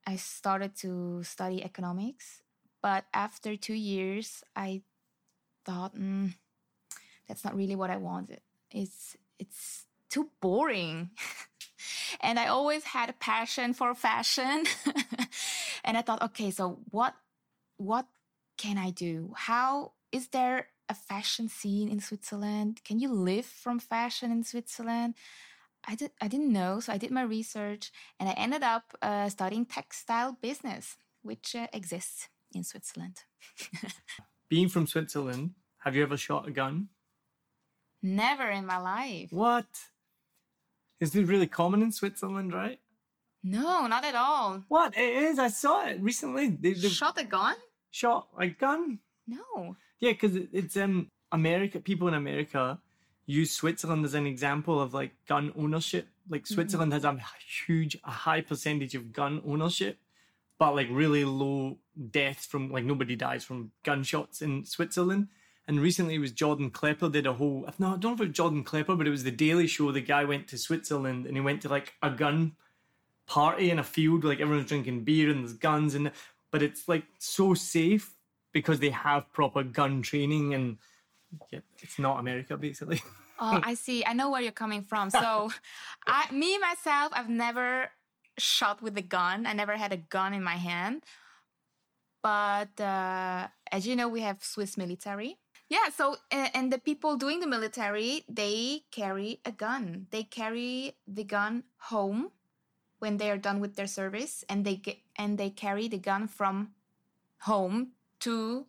[0.06, 2.42] I started to study economics,
[2.82, 4.82] but after two years, I
[5.64, 6.34] thought, mm,
[7.28, 8.40] that's not really what I wanted.
[8.70, 11.10] It's it's too boring.
[12.20, 14.64] and I always had a passion for fashion.
[15.84, 17.14] and I thought, okay, so what
[17.76, 18.06] what
[18.56, 19.32] can I do?
[19.36, 22.80] How is there a fashion scene in Switzerland?
[22.84, 25.14] Can you live from fashion in Switzerland?
[25.86, 29.28] I did I didn't know, so I did my research and I ended up uh,
[29.28, 33.24] studying textile business, which uh, exists in Switzerland.
[34.48, 36.88] Being from Switzerland, have you ever shot a gun?
[38.02, 39.32] Never in my life.
[39.32, 39.66] What?
[41.00, 42.80] Is it really common in Switzerland, right?
[43.42, 44.64] No, not at all.
[44.68, 44.96] What?
[44.96, 45.38] It is.
[45.38, 46.48] I saw it recently.
[46.50, 47.54] They, they Shot a gun?
[47.90, 48.98] shot a gun.
[49.26, 49.76] No.
[50.00, 51.78] Yeah, because it's um America.
[51.80, 52.78] People in America
[53.26, 56.08] use Switzerland as an example of like gun ownership.
[56.28, 57.16] Like Switzerland has a
[57.66, 59.98] huge, a high percentage of gun ownership,
[60.58, 61.78] but like really low
[62.10, 65.28] deaths from like nobody dies from gunshots in Switzerland.
[65.68, 68.28] And recently it was Jordan Klepper did a whole, no, I don't know if it
[68.28, 69.92] was Jordan Klepper, but it was the Daily Show.
[69.92, 72.52] The guy went to Switzerland and he went to like a gun
[73.26, 76.10] party in a field, like everyone's drinking beer and there's guns and,
[76.50, 78.14] but it's like so safe
[78.52, 80.78] because they have proper gun training and
[81.52, 83.02] yeah, it's not America basically.
[83.40, 84.04] Oh, I see.
[84.04, 85.10] I know where you're coming from.
[85.10, 85.52] So,
[86.08, 87.88] I, me myself, I've never
[88.36, 89.46] shot with a gun.
[89.46, 91.04] I never had a gun in my hand.
[92.20, 95.36] But uh, as you know, we have Swiss military.
[95.68, 95.90] Yeah.
[95.94, 100.06] So, and the people doing the military, they carry a gun.
[100.10, 102.30] They carry the gun home
[102.98, 106.26] when they are done with their service, and they get and they carry the gun
[106.26, 106.70] from
[107.42, 108.66] home to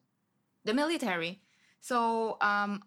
[0.66, 1.42] the military.
[1.82, 2.84] So um,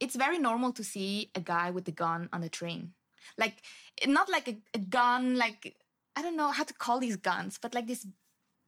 [0.00, 2.94] it's very normal to see a guy with a gun on the train.
[3.36, 3.62] Like,
[4.06, 5.76] not like a, a gun, like,
[6.16, 8.06] I don't know how to call these guns, but like this,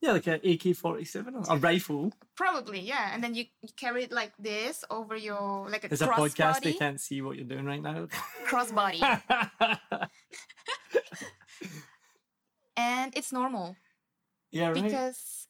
[0.02, 2.12] yeah, like an AK 47 or a rifle.
[2.36, 3.14] probably, yeah.
[3.14, 6.62] And then you, you carry it like this over your, like a There's a podcast,
[6.62, 8.08] they can't see what you're doing right now.
[8.46, 9.00] Crossbody.
[12.76, 13.76] and it's normal
[14.50, 14.82] yeah, right.
[14.82, 15.48] because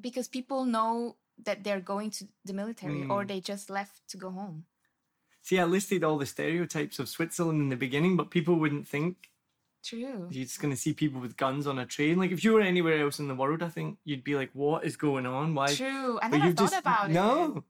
[0.00, 3.28] because people know that they're going to the military or Mm.
[3.28, 4.64] they just left to go home.
[5.42, 9.30] See, I listed all the stereotypes of Switzerland in the beginning, but people wouldn't think
[9.84, 10.28] True.
[10.30, 12.18] you're just going to see people with guns on a train.
[12.18, 14.84] Like, if you were anywhere else in the world, I think you'd be like, what
[14.84, 15.54] is going on?
[15.54, 15.68] Why?
[15.74, 16.18] True.
[16.20, 17.12] I But never thought just- about it.
[17.14, 17.64] No.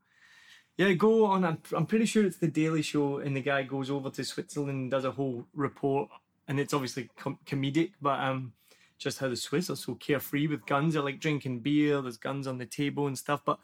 [0.77, 1.43] Yeah, go on.
[1.43, 4.71] I'm, I'm pretty sure it's the Daily Show, and the guy goes over to Switzerland
[4.71, 6.09] and does a whole report,
[6.47, 8.53] and it's obviously com- comedic, but um,
[8.97, 10.93] just how the Swiss are so carefree with guns.
[10.93, 12.01] They're like drinking beer.
[12.01, 13.41] There's guns on the table and stuff.
[13.45, 13.59] But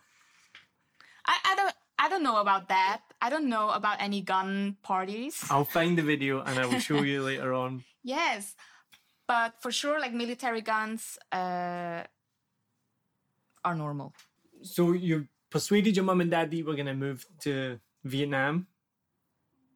[1.25, 1.55] I, I
[2.15, 3.01] don't know about that.
[3.21, 5.43] I don't know about any gun parties.
[5.49, 7.84] I'll find the video and I will show you later on.
[8.04, 8.56] Yes.
[9.28, 12.04] But for sure like military guns uh
[13.65, 14.13] are normal.
[14.62, 18.67] So you persuaded your mum and dad that you were going to move to Vietnam.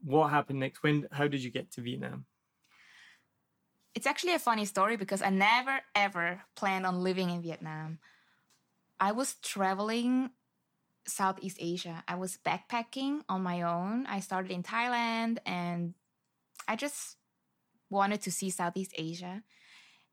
[0.04, 0.82] What happened next?
[0.84, 1.08] When?
[1.12, 2.26] How did you get to Vietnam?
[3.96, 8.00] It's actually a funny story because I never ever planned on living in Vietnam.
[9.00, 10.30] I was traveling
[11.10, 12.04] Southeast Asia.
[12.08, 14.06] I was backpacking on my own.
[14.08, 15.94] I started in Thailand and
[16.68, 17.18] I just
[17.90, 19.44] wanted to see Southeast Asia.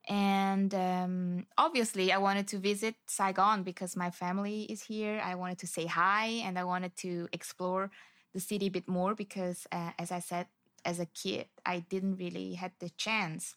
[0.09, 5.21] And um, obviously, I wanted to visit Saigon because my family is here.
[5.23, 7.91] I wanted to say hi and I wanted to explore
[8.33, 10.47] the city a bit more because, uh, as I said,
[10.85, 13.57] as a kid, I didn't really had the chance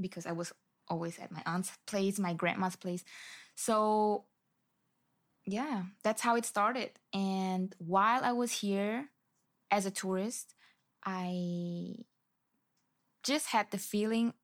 [0.00, 0.52] because I was
[0.86, 3.04] always at my aunt's place, my grandma's place.
[3.56, 4.24] So
[5.48, 6.90] yeah, that's how it started.
[7.12, 9.08] And while I was here
[9.70, 10.54] as a tourist,
[11.04, 12.04] I
[13.22, 14.34] just had the feeling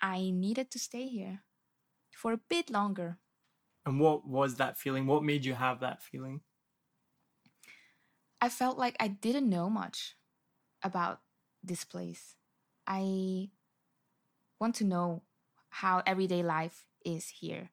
[0.00, 1.40] I needed to stay here
[2.12, 3.16] for a bit longer.
[3.86, 5.06] And what was that feeling?
[5.06, 6.42] What made you have that feeling?
[8.38, 10.16] I felt like I didn't know much
[10.82, 11.20] about
[11.62, 12.34] this place.
[12.86, 13.48] I
[14.60, 15.22] want to know
[15.70, 17.70] how everyday life is here.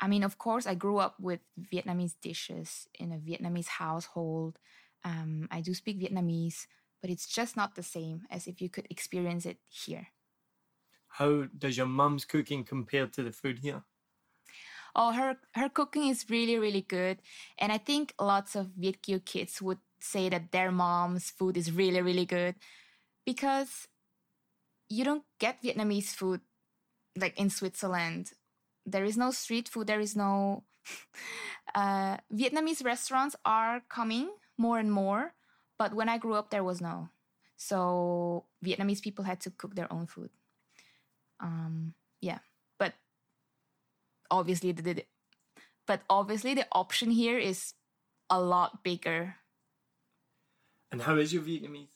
[0.00, 1.40] I mean, of course, I grew up with
[1.72, 4.58] Vietnamese dishes in a Vietnamese household.
[5.04, 6.66] Um, I do speak Vietnamese,
[7.00, 10.08] but it's just not the same as if you could experience it here.
[11.08, 13.82] How does your mum's cooking compare to the food here?
[14.94, 17.18] Oh, her her cooking is really really good,
[17.58, 21.72] and I think lots of Viet Kieu kids would say that their mom's food is
[21.72, 22.54] really really good
[23.26, 23.88] because
[24.88, 26.40] you don't get Vietnamese food
[27.16, 28.32] like in Switzerland.
[28.92, 29.86] There is no street food.
[29.86, 30.64] There is no
[31.74, 35.34] uh, Vietnamese restaurants are coming more and more,
[35.78, 37.08] but when I grew up, there was no.
[37.56, 40.30] So Vietnamese people had to cook their own food.
[41.40, 42.38] Um, yeah,
[42.78, 42.94] but
[44.30, 45.04] obviously the, the
[45.86, 47.74] but obviously the option here is
[48.28, 49.36] a lot bigger.
[50.92, 51.88] And how is your Vietnamese?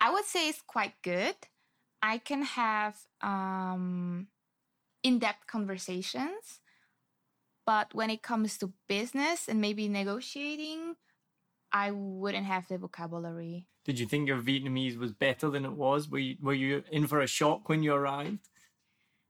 [0.00, 1.34] I would say it's quite good.
[2.02, 4.28] I can have um,
[5.06, 6.60] in-depth conversations,
[7.64, 10.96] but when it comes to business and maybe negotiating,
[11.72, 13.66] I wouldn't have the vocabulary.
[13.84, 16.08] Did you think your Vietnamese was better than it was?
[16.08, 18.48] Were you, were you in for a shock when you arrived?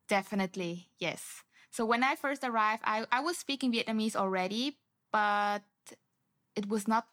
[0.09, 1.43] Definitely, yes.
[1.71, 4.79] So when I first arrived, I, I was speaking Vietnamese already,
[5.13, 5.63] but
[6.55, 7.07] it was not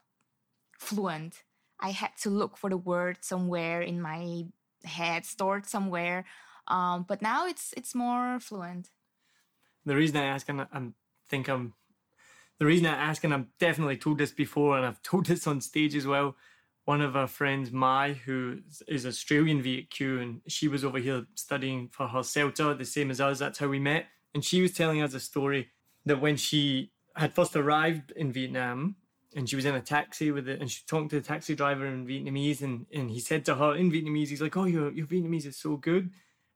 [0.79, 1.43] fluent.
[1.81, 4.45] I had to look for the word somewhere in my
[4.85, 6.23] head, stored somewhere.
[6.67, 8.89] Um, but now it's it's more fluent.
[9.85, 10.95] The reason I ask, and I I'm,
[11.27, 11.73] think I'm,
[12.59, 15.61] the reason I ask, and I've definitely told this before, and I've told this on
[15.61, 16.35] stage as well.
[16.85, 21.87] One of our friends, Mai, who is Australian Kieu, and she was over here studying
[21.89, 23.39] for her CELTA, the same as us.
[23.39, 24.07] That's how we met.
[24.33, 25.69] And she was telling us a story
[26.05, 28.97] that when she had first arrived in Vietnam,
[29.35, 31.85] and she was in a taxi with it, and she talked to the taxi driver
[31.85, 35.07] in Vietnamese, and, and he said to her in Vietnamese, he's like, "Oh, your your
[35.07, 36.11] Vietnamese is so good."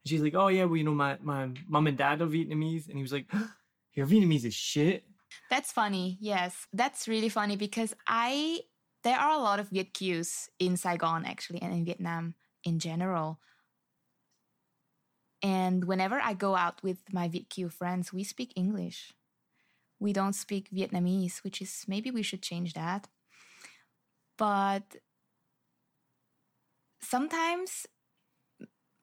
[0.07, 2.97] She's like, "Oh yeah, well you know my my mom and dad are Vietnamese," and
[2.97, 3.31] he was like,
[3.93, 5.05] "Your Vietnamese is shit."
[5.49, 6.17] That's funny.
[6.19, 8.61] Yes, that's really funny because I
[9.03, 13.39] there are a lot of Viet Kieus in Saigon actually, and in Vietnam in general.
[15.43, 19.13] And whenever I go out with my Viet Kieu friends, we speak English
[19.99, 23.07] we don't speak Vietnamese, which is maybe we should change that.
[24.37, 24.97] But
[27.01, 27.87] sometimes,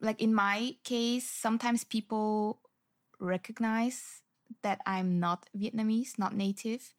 [0.04, 2.60] like in my case, sometimes people
[3.18, 4.22] recognize
[4.62, 6.92] that I'm not Vietnamese, not native,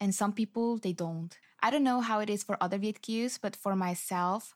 [0.00, 1.36] and some people they don't.
[1.60, 2.98] I don't know how it is for other Viet
[3.40, 4.54] but for myself,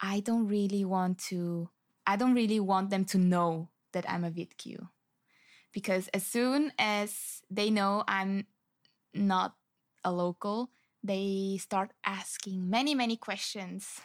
[0.00, 1.70] I don't really want to.
[2.06, 4.54] I don't really want them to know that I'm a Viet
[5.72, 8.46] because as soon as they know I'm
[9.12, 9.54] not
[10.04, 10.70] a local,
[11.02, 14.00] they start asking many, many questions.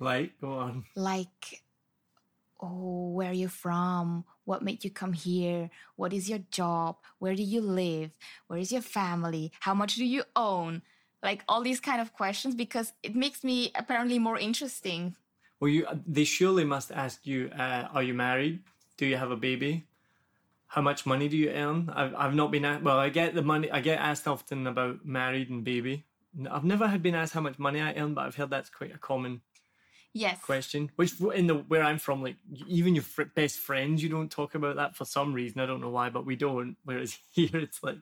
[0.00, 0.84] Like, go on.
[0.94, 1.62] Like,
[2.60, 4.24] oh, where are you from?
[4.44, 5.70] What made you come here?
[5.96, 6.96] What is your job?
[7.18, 8.10] Where do you live?
[8.46, 9.52] Where is your family?
[9.60, 10.82] How much do you own?
[11.22, 15.16] Like all these kind of questions because it makes me apparently more interesting.
[15.60, 18.62] Well, you they surely must ask you, uh, are you married?
[18.96, 19.88] Do you have a baby?
[20.68, 21.90] how much money do you earn?
[21.94, 25.04] I've, I've not been asked, well, I get the money, I get asked often about
[25.04, 26.04] married and baby.
[26.50, 28.94] I've never had been asked how much money I earn, but I've heard that's quite
[28.94, 29.40] a common
[30.14, 30.90] yes question.
[30.96, 32.36] Which in the where I'm from, like
[32.66, 35.60] even your fr- best friends, you don't talk about that for some reason.
[35.60, 36.76] I don't know why, but we don't.
[36.84, 37.98] Whereas here, it's like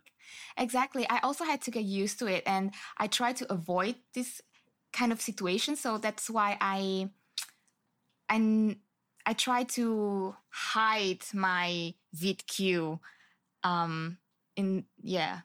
[0.57, 1.09] exactly.
[1.09, 4.41] I also had to get used to it, and I try to avoid this
[4.93, 5.77] kind of situation.
[5.77, 7.11] So that's why I,
[8.29, 8.77] and
[9.27, 11.95] I try to hide my
[12.47, 13.01] Kieu.
[13.63, 14.19] Um,
[14.55, 15.41] in yeah,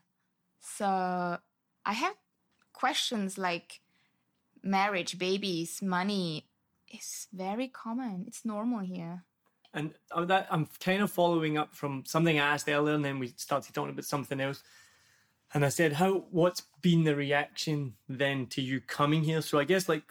[0.60, 1.38] so
[1.86, 2.16] I have
[2.74, 3.82] questions like
[4.64, 6.46] marriage, babies, money.
[6.94, 8.26] Is very common.
[8.28, 9.24] It's normal here.
[9.74, 13.20] And uh, that I'm kind of following up from something I asked earlier, and then
[13.20, 14.64] we started talking about something else.
[15.54, 16.26] And I said, "How?
[16.32, 20.04] What's been the reaction then to you coming here?" So I guess like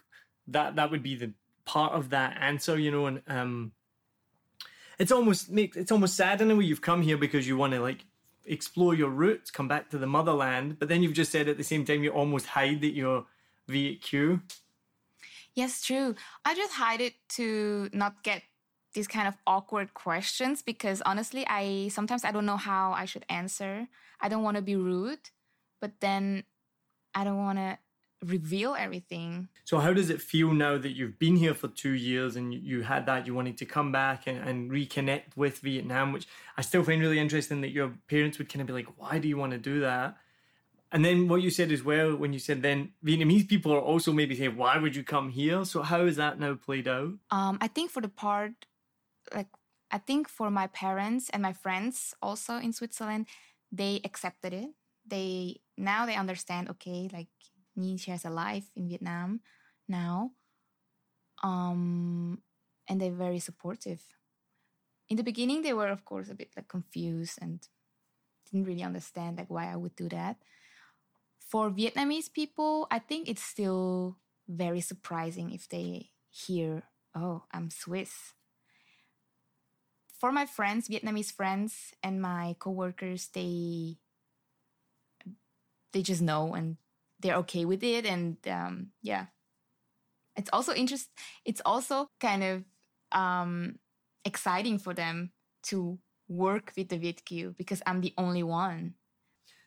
[0.48, 1.32] that that would be the
[1.64, 3.72] part of that answer, you know, and um,
[4.98, 7.72] it's almost makes it's almost sad in a way you've come here because you want
[7.74, 8.04] to like
[8.46, 11.64] explore your roots, come back to the motherland, but then you've just said at the
[11.64, 13.26] same time you almost hide that you're
[13.68, 14.40] Kieu.
[15.60, 16.14] Yes, true.
[16.46, 18.42] I just hide it to not get
[18.94, 23.26] these kind of awkward questions because honestly, I sometimes I don't know how I should
[23.28, 23.86] answer.
[24.22, 25.24] I don't want to be rude.
[25.82, 26.44] but then
[27.14, 27.78] I don't want to
[28.22, 29.48] reveal everything.
[29.64, 32.82] So, how does it feel now that you've been here for two years and you,
[32.82, 36.26] had that, you wanted to come back and, and reconnect with Vietnam, which
[36.58, 39.28] I still find really interesting that your parents would kind of be like, why do
[39.28, 40.16] you want to do that?
[40.92, 44.12] And then what you said as well, when you said then Vietnamese people are also
[44.12, 45.64] maybe saying, why would you come here?
[45.64, 47.14] So, how is that now played out?
[47.30, 48.66] Um, I think for the part,
[49.34, 49.46] like,
[49.90, 53.26] I think for my parents and my friends also in Switzerland,
[53.70, 54.70] they accepted it.
[55.06, 56.68] They now they understand.
[56.70, 57.28] Okay, like
[57.78, 59.40] Nhi shares a life in Vietnam
[59.88, 60.32] now,
[61.42, 62.42] um,
[62.88, 64.02] and they're very supportive.
[65.08, 67.60] In the beginning, they were of course a bit like confused and
[68.50, 70.36] didn't really understand like why I would do that.
[71.50, 74.16] For Vietnamese people, I think it's still
[74.48, 76.84] very surprising if they hear,
[77.14, 78.34] "Oh, I'm Swiss."
[80.20, 83.98] For my friends, Vietnamese friends, and my coworkers, they
[85.92, 86.76] they just know and
[87.20, 89.26] they're okay with it and um, yeah
[90.36, 91.08] it's also interest
[91.44, 92.64] it's also kind of
[93.12, 93.76] um,
[94.24, 95.32] exciting for them
[95.62, 95.98] to
[96.28, 98.94] work with the Viet Kieu because I'm the only one.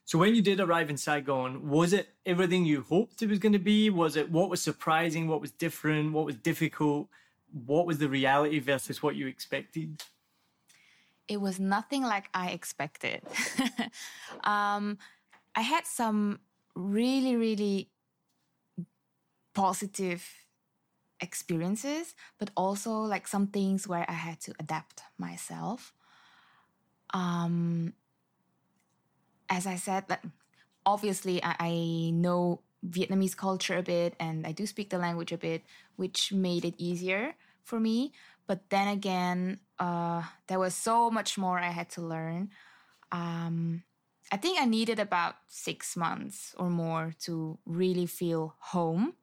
[0.06, 3.54] So when you did arrive in Saigon, was it everything you hoped it was going
[3.54, 3.90] to be?
[3.90, 5.28] Was it what was surprising?
[5.28, 6.12] What was different?
[6.12, 7.08] What was difficult?
[7.52, 10.04] What was the reality versus what you expected?
[11.28, 13.22] It was nothing like I expected.
[14.44, 14.98] um,
[15.56, 16.40] I had some
[16.76, 17.90] really, really
[19.54, 20.28] positive
[21.22, 25.94] experiences, but also like some things where I had to adapt myself.
[27.14, 27.94] Um,
[29.54, 30.06] as I said,
[30.84, 35.38] obviously I, I know Vietnamese culture a bit and I do speak the language a
[35.38, 35.62] bit,
[35.96, 38.14] which made it easier for me.
[38.48, 42.50] But then again, uh, there was so much more I had to learn.
[43.12, 43.84] Um,
[44.32, 49.14] I think I needed about six months or more to really feel home.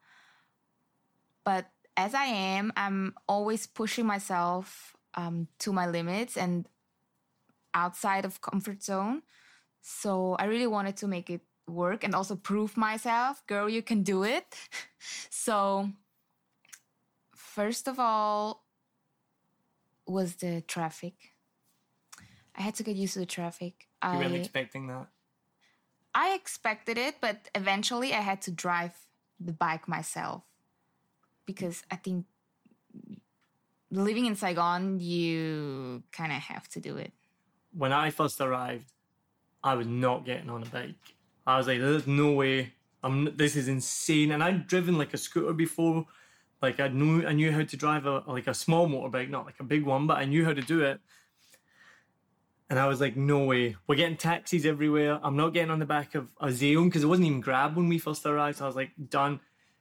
[1.44, 1.66] But
[1.96, 6.68] as I am, I'm always pushing myself um, to my limits and
[7.74, 9.22] outside of comfort zone.
[9.80, 14.02] So I really wanted to make it work and also prove myself, girl, you can
[14.02, 14.56] do it.
[15.30, 15.90] so
[17.34, 18.64] first of all
[20.06, 21.14] was the traffic.
[22.56, 23.88] I had to get used to the traffic.
[24.02, 25.06] You I weren't expecting that.
[26.14, 28.92] I expected it, but eventually I had to drive
[29.38, 30.42] the bike myself
[31.46, 32.26] because I think
[33.90, 37.12] living in Saigon, you kind of have to do it.
[37.72, 38.92] When I first arrived,
[39.62, 41.14] I was not getting on a bike.
[41.46, 42.74] I was like, "There's no way.
[43.02, 43.36] I'm.
[43.36, 46.06] This is insane." And I'd driven like a scooter before.
[46.62, 49.60] Like I knew, I knew how to drive a like a small motorbike, not like
[49.60, 51.00] a big one, but I knew how to do it.
[52.70, 53.76] And I was like, no way.
[53.88, 55.18] We're getting taxis everywhere.
[55.24, 57.76] I'm not getting on the back of a xe om because it wasn't even Grab
[57.76, 58.58] when we first arrived.
[58.58, 59.40] So I was like, done.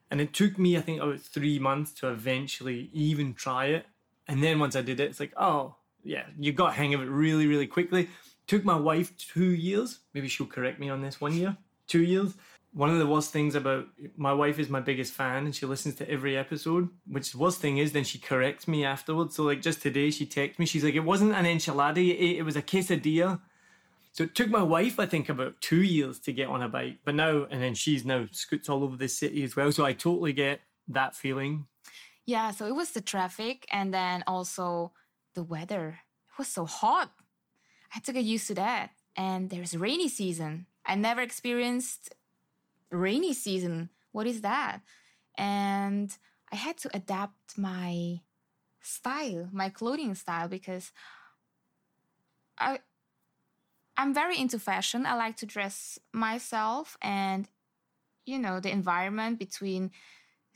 [0.10, 3.86] And it took me, I think, about three months to eventually even try it.
[4.28, 7.10] And then once I did it, it's like, oh, yeah, you got hang of it
[7.10, 8.10] really, really quickly.
[8.50, 10.00] Took my wife two years.
[10.16, 12.34] Maybe she'll correct me on this one year, two years.
[12.74, 13.86] One of the worst things about
[14.18, 17.60] my wife is my biggest fan and she listens to every episode, which the worst
[17.60, 19.36] thing is then she corrects me afterwards.
[19.36, 22.38] So like just today she texted me, she's like, it wasn't an enchilada you ate,
[22.38, 23.40] it was a quesadilla.
[24.14, 26.98] So it took my wife, I think, about two years to get on a bike.
[27.06, 29.72] But now, and then she's now scoots all over the city as well.
[29.72, 31.68] So I totally get that feeling.
[32.26, 34.94] Yeah, so it was the traffic and then also
[35.36, 36.00] the weather.
[36.32, 37.12] It was so hot.
[37.92, 38.92] I had to get used to that.
[39.16, 40.68] And there's rainy season.
[40.86, 42.16] I never experienced
[42.92, 43.90] rainy season.
[44.12, 44.82] What is that?
[45.38, 46.16] And
[46.52, 48.22] I had to adapt my
[48.82, 50.92] style, my clothing style, because
[52.58, 52.80] I
[53.98, 55.06] I'm very into fashion.
[55.06, 57.48] I like to dress myself and
[58.26, 59.92] you know, the environment between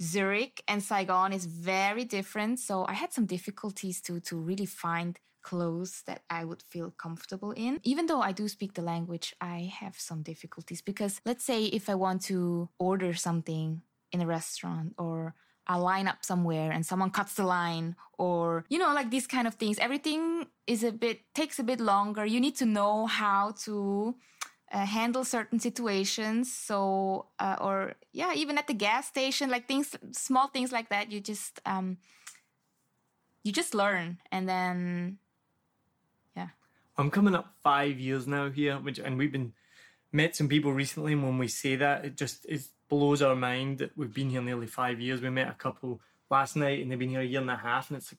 [0.02, 2.60] Zurich and Saigon is very different.
[2.60, 7.52] So I had some difficulties to to really find clothes that I would feel comfortable
[7.52, 7.80] in.
[7.84, 11.90] Even though I do speak the language, I have some difficulties because let's say if
[11.90, 13.82] I want to order something
[14.12, 15.36] in a restaurant or
[15.66, 19.48] I line up somewhere and someone cuts the line or you know like these kind
[19.48, 23.52] of things everything is a bit takes a bit longer you need to know how
[23.64, 24.16] to
[24.74, 29.96] uh, handle certain situations so uh, or yeah even at the gas station like things
[30.12, 31.98] small things like that you just um
[33.44, 35.18] you just learn and then
[36.98, 39.54] I'm coming up five years now here, which and we've been
[40.12, 43.80] met some people recently, and when we say that, it just it blows our mind
[43.80, 45.22] that we've been here nearly five years.
[45.22, 47.90] We met a couple last night, and they've been here a year and a half,
[47.90, 48.14] and it's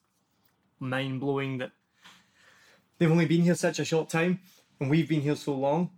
[0.79, 1.71] mind blowing that
[2.97, 4.39] they've only been here such a short time,
[4.79, 5.91] and we've been here so long.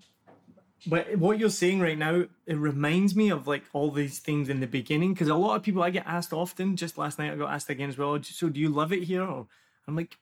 [0.85, 4.59] But what you're saying right now, it reminds me of like all these things in
[4.59, 6.75] the beginning because a lot of people I get asked often.
[6.75, 8.21] Just last night I got asked again as well.
[8.21, 9.23] So do you love it here?
[9.23, 9.47] Or
[9.87, 10.17] I'm like,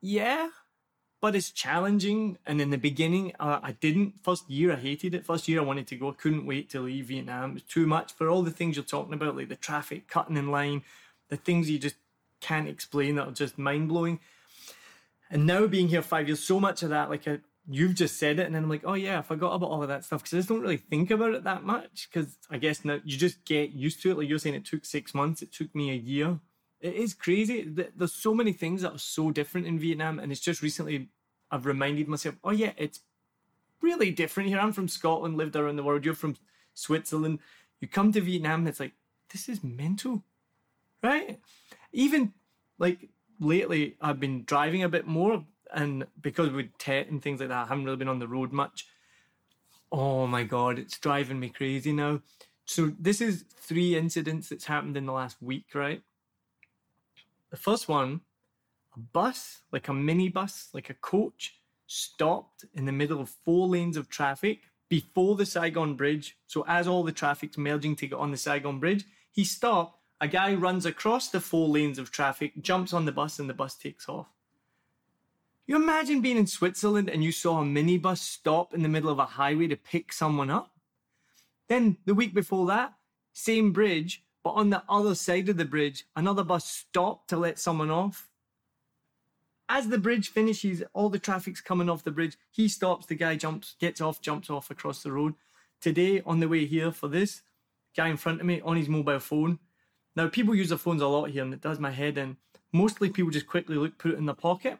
[0.00, 0.48] yeah,
[1.20, 2.38] but it's challenging.
[2.46, 4.14] And in the beginning, uh, I didn't.
[4.22, 5.26] First year I hated it.
[5.26, 6.10] First year I wanted to go.
[6.10, 7.50] I couldn't wait to leave Vietnam.
[7.50, 10.36] It was too much for all the things you're talking about, like the traffic, cutting
[10.36, 10.82] in line,
[11.28, 11.96] the things you just
[12.40, 14.20] can't explain that are just mind blowing.
[15.30, 18.38] And now being here five years, so much of that, like a, you've just said
[18.38, 20.34] it, and then I'm like, oh yeah, I forgot about all of that stuff because
[20.34, 22.08] I just don't really think about it that much.
[22.10, 24.18] Because I guess now you just get used to it.
[24.18, 25.42] Like you're saying, it took six months.
[25.42, 26.38] It took me a year.
[26.80, 27.62] It is crazy.
[27.96, 31.08] There's so many things that are so different in Vietnam, and it's just recently
[31.50, 33.00] I've reminded myself, oh yeah, it's
[33.80, 34.58] really different here.
[34.58, 36.04] I'm from Scotland, lived around the world.
[36.04, 36.36] You're from
[36.74, 37.40] Switzerland.
[37.80, 38.92] You come to Vietnam, it's like
[39.30, 40.22] this is mental,
[41.02, 41.40] right?
[41.92, 42.32] Even
[42.78, 43.08] like
[43.40, 47.64] lately, I've been driving a bit more and because with Tet and things like that,
[47.64, 48.86] I haven't really been on the road much.
[49.90, 52.20] Oh my god, it's driving me crazy now.
[52.64, 56.02] So this is three incidents that's happened in the last week, right?
[57.50, 58.20] The first one,
[58.94, 61.54] a bus, like a minibus, like a coach,
[61.86, 66.36] stopped in the middle of four lanes of traffic before the Saigon Bridge.
[66.46, 69.96] So as all the traffic's merging to get on the Saigon Bridge, he stopped.
[70.20, 73.54] A guy runs across the four lanes of traffic, jumps on the bus, and the
[73.54, 74.26] bus takes off.
[75.68, 79.18] You imagine being in Switzerland and you saw a minibus stop in the middle of
[79.18, 80.72] a highway to pick someone up?
[81.68, 82.94] Then the week before that,
[83.32, 87.58] same bridge, but on the other side of the bridge, another bus stopped to let
[87.58, 88.30] someone off.
[89.68, 92.38] As the bridge finishes, all the traffic's coming off the bridge.
[92.50, 95.34] He stops, the guy jumps, gets off, jumps off across the road.
[95.82, 97.42] Today, on the way here for this,
[97.94, 99.58] guy in front of me on his mobile phone.
[100.16, 102.38] Now, people use their phones a lot here and it does my head in.
[102.72, 104.78] Mostly people just quickly look, put it in their pocket.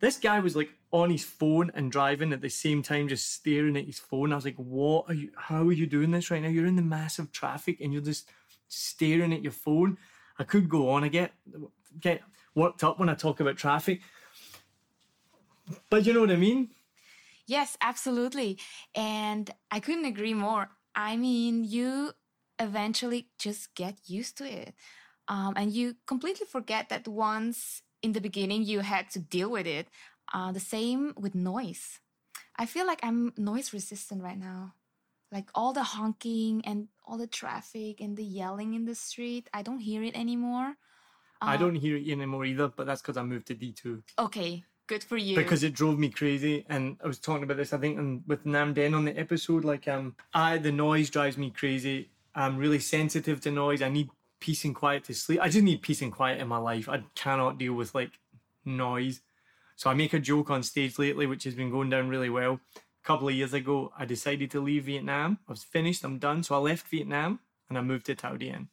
[0.00, 3.76] This guy was like on his phone and driving at the same time, just staring
[3.76, 4.32] at his phone.
[4.32, 6.48] I was like, what are you, how are you doing this right now?
[6.48, 8.26] You're in the massive traffic and you're just
[8.72, 9.98] staring at your phone.
[10.38, 11.04] I could go on.
[11.04, 11.32] I get,
[12.00, 12.22] get
[12.54, 14.00] worked up when I talk about traffic.
[15.90, 16.70] But you know what I mean?
[17.46, 18.58] Yes, absolutely.
[18.94, 20.70] And I couldn't agree more.
[20.94, 22.12] I mean, you
[22.58, 24.74] eventually just get used to it.
[25.28, 29.66] Um, and you completely forget that once in the beginning you had to deal with
[29.66, 29.88] it.
[30.32, 32.00] Uh, the same with noise.
[32.56, 34.74] I feel like I'm noise resistant right now.
[35.30, 39.62] Like all the honking and all the traffic and the yelling in the street, I
[39.62, 40.74] don't hear it anymore.
[41.40, 44.02] I don't hear it anymore either, but that's because I moved to D2.
[44.18, 45.34] Okay, good for you.
[45.34, 46.64] Because it drove me crazy.
[46.68, 49.64] And I was talking about this, I think, in, with Nam Den on the episode.
[49.64, 52.10] Like, um, I, the noise drives me crazy.
[52.34, 53.82] I'm really sensitive to noise.
[53.82, 54.08] I need
[54.40, 55.40] peace and quiet to sleep.
[55.42, 56.88] I just need peace and quiet in my life.
[56.88, 58.18] I cannot deal with like
[58.64, 59.20] noise.
[59.76, 62.60] So I make a joke on stage lately, which has been going down really well.
[63.02, 65.38] A couple of years ago, I decided to leave Vietnam.
[65.48, 66.42] I was finished, I'm done.
[66.42, 68.68] So I left Vietnam and I moved to Dien.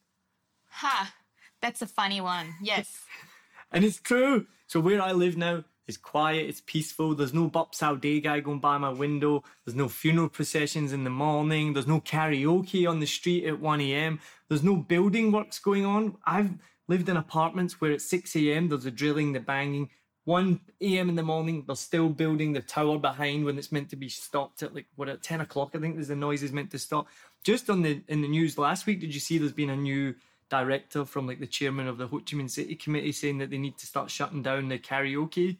[0.68, 1.14] Ha!
[1.60, 2.54] That's a funny one.
[2.62, 3.04] Yes.
[3.72, 4.46] and it's true.
[4.66, 7.14] So where I live now, is quiet, it's peaceful.
[7.14, 9.42] There's no Bap Sao Day guy going by my window.
[9.64, 11.72] There's no funeral processions in the morning.
[11.72, 14.20] There's no karaoke on the street at 1 a.m.
[14.48, 16.16] There's no building works going on.
[16.24, 16.52] I've
[16.88, 18.68] lived in apartments where at 6 a.m.
[18.68, 19.90] there's a drilling, the banging.
[20.30, 21.08] 1 a.m.
[21.08, 24.62] in the morning, they're still building the tower behind when it's meant to be stopped
[24.62, 25.72] at like what at 10 o'clock.
[25.74, 27.08] I think there's the noise is meant to stop.
[27.42, 30.14] Just on the in the news last week, did you see there's been a new
[30.48, 33.58] director from like the chairman of the Ho Chi Minh City Committee saying that they
[33.58, 35.58] need to start shutting down the karaoke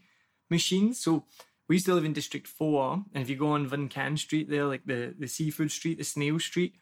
[0.50, 1.00] machines.
[1.00, 1.24] So
[1.66, 4.50] we used to live in District 4, and if you go on Vinh Khanh Street
[4.50, 6.74] there, like the, the seafood street, the snail street.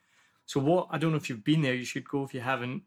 [0.46, 2.82] So what, I don't know if you've been there, you should go if you haven't.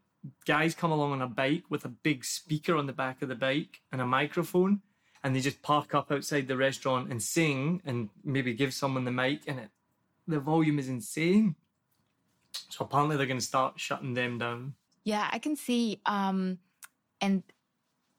[0.45, 3.35] Guys come along on a bike with a big speaker on the back of the
[3.35, 4.81] bike and a microphone,
[5.23, 9.11] and they just park up outside the restaurant and sing and maybe give someone the
[9.11, 9.69] mic, and it,
[10.27, 11.55] the volume is insane.
[12.69, 14.73] So apparently they're going to start shutting them down.
[15.03, 15.99] Yeah, I can see.
[16.05, 16.59] Um,
[17.19, 17.43] and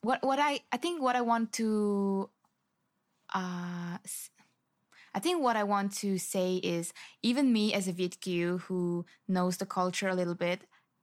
[0.03, 2.28] what what I I think what I want to
[3.34, 3.98] uh,
[5.14, 6.92] I think what I want to say is
[7.22, 10.62] even me as a Kieu who knows the culture a little bit,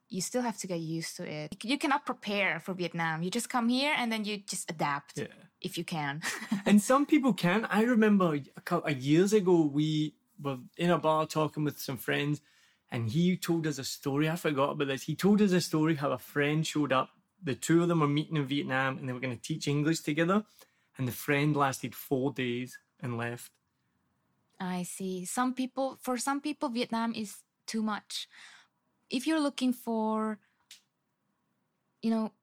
[0.09, 1.55] you still have to get used to it.
[1.63, 3.21] You cannot prepare for Vietnam.
[3.21, 5.27] You just come here and then you just adapt yeah.
[5.61, 6.21] If you can.
[6.65, 7.65] and some people can.
[7.65, 11.97] I remember a couple of years ago, we were in a bar talking with some
[11.97, 12.41] friends
[12.91, 14.29] and he told us a story.
[14.29, 15.03] I forgot about this.
[15.03, 17.09] He told us a story how a friend showed up.
[17.41, 20.01] The two of them were meeting in Vietnam and they were going to teach English
[20.01, 20.43] together
[20.97, 23.51] and the friend lasted four days and left.
[24.59, 25.23] I see.
[25.25, 28.27] Some people, for some people, Vietnam is too much.
[29.09, 30.39] If you're looking for,
[32.01, 32.33] you know,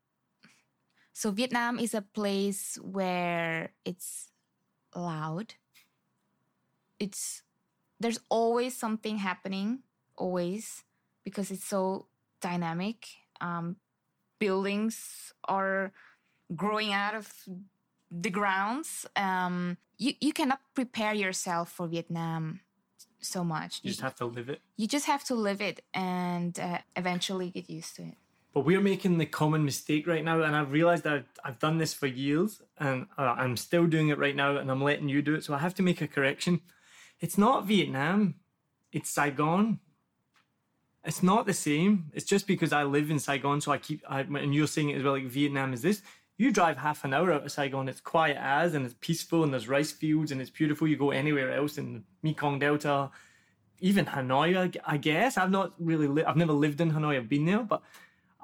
[1.16, 4.28] so Vietnam is a place where it's
[4.94, 5.54] loud,
[7.00, 7.42] it's
[7.98, 9.78] there's always something happening,
[10.14, 10.84] always,
[11.24, 12.08] because it's so
[12.42, 13.08] dynamic.
[13.40, 13.76] Um,
[14.38, 15.90] buildings are
[16.54, 17.32] growing out of
[18.10, 19.06] the grounds.
[19.16, 22.60] Um, you, you cannot prepare yourself for Vietnam
[23.20, 23.80] so much.
[23.82, 24.60] You just have to live it.
[24.76, 28.18] you just have to live it and uh, eventually get used to it.
[28.56, 31.92] But we're making the common mistake right now, and I've realized that I've done this
[31.92, 35.44] for years, and I'm still doing it right now, and I'm letting you do it.
[35.44, 36.62] So I have to make a correction.
[37.20, 38.36] It's not Vietnam,
[38.92, 39.80] it's Saigon.
[41.04, 42.10] It's not the same.
[42.14, 44.02] It's just because I live in Saigon, so I keep.
[44.08, 45.12] I, and you're saying it as well.
[45.12, 46.00] Like Vietnam is this.
[46.38, 47.90] You drive half an hour out of Saigon.
[47.90, 50.88] It's quiet as, and it's peaceful, and there's rice fields, and it's beautiful.
[50.88, 53.10] You go anywhere else in the Mekong Delta,
[53.80, 54.56] even Hanoi.
[54.56, 56.08] I, I guess I've not really.
[56.08, 57.18] Li- I've never lived in Hanoi.
[57.18, 57.82] I've been there, but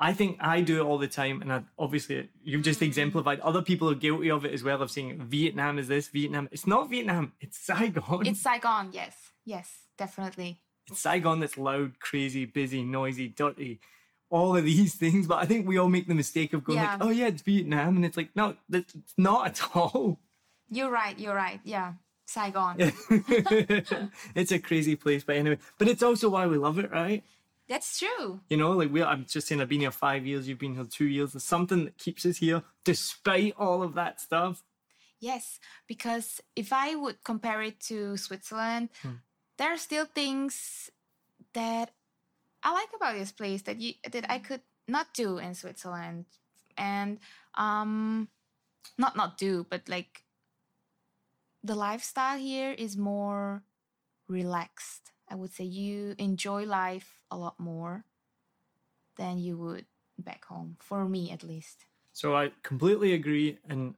[0.02, 2.86] I think I do it all the time, and I, obviously you've just mm-hmm.
[2.86, 3.38] exemplified.
[3.38, 4.82] Other people are guilty of it as well.
[4.82, 6.48] Of saying Vietnam is this, Vietnam.
[6.50, 7.32] It's not Vietnam.
[7.40, 8.26] It's Saigon.
[8.26, 10.60] It's Saigon, yes, yes, definitely.
[10.90, 13.78] It's Saigon that's loud, crazy, busy, noisy, dirty,
[14.28, 15.28] all of these things.
[15.28, 16.94] But I think we all make the mistake of going Yeah.
[16.94, 20.18] like, "Oh yeah, it's Vietnam," and it's like, no, that's it's not at all.
[20.68, 21.16] You're right.
[21.16, 21.60] You're right.
[21.62, 21.92] Yeah,
[22.26, 22.74] Saigon.
[24.34, 25.58] it's a crazy place, but anyway.
[25.78, 27.22] But it's also why we love it, right?
[27.68, 28.40] That's true.
[28.48, 30.48] You know, like we I'm just saying, I've been here five years.
[30.48, 31.32] You've been here two years.
[31.32, 34.62] There's something that keeps us here, despite all of that stuff.
[35.20, 38.88] Yes, because if I would compare it to Switzerland,
[39.56, 40.90] there are still things
[41.54, 41.92] that
[42.62, 46.26] I like about this place that you that I could not do in Switzerland,
[46.76, 47.18] and
[47.54, 48.28] um,
[48.98, 50.24] not not do, but like
[51.62, 53.62] the lifestyle here is more
[54.28, 55.11] relaxed.
[55.32, 58.04] I would say you enjoy life a lot more
[59.16, 59.86] than you would
[60.18, 60.76] back home.
[60.78, 61.86] For me, at least.
[62.12, 63.56] So I completely agree.
[63.66, 63.94] And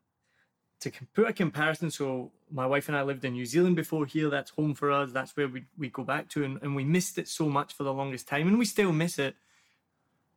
[0.78, 4.30] to put a comparison, so my wife and I lived in New Zealand before here.
[4.30, 5.10] That's home for us.
[5.10, 6.44] That's where we, we go back to.
[6.44, 8.46] And, and we missed it so much for the longest time.
[8.46, 9.34] And we still miss it.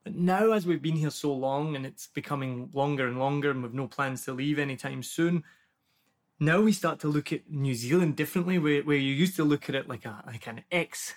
[0.03, 3.61] But now, as we've been here so long and it's becoming longer and longer, and
[3.61, 5.43] we've no plans to leave anytime soon,
[6.39, 9.69] now we start to look at New Zealand differently, where, where you used to look
[9.69, 11.15] at it like a like an ex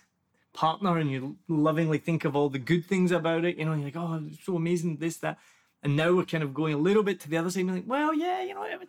[0.53, 3.57] partner and you lovingly think of all the good things about it.
[3.57, 5.39] You know, you're like, oh, it's so amazing, this, that.
[5.83, 8.14] And now we're kind of going a little bit to the other side, like, well,
[8.14, 8.89] yeah, you know, I mean,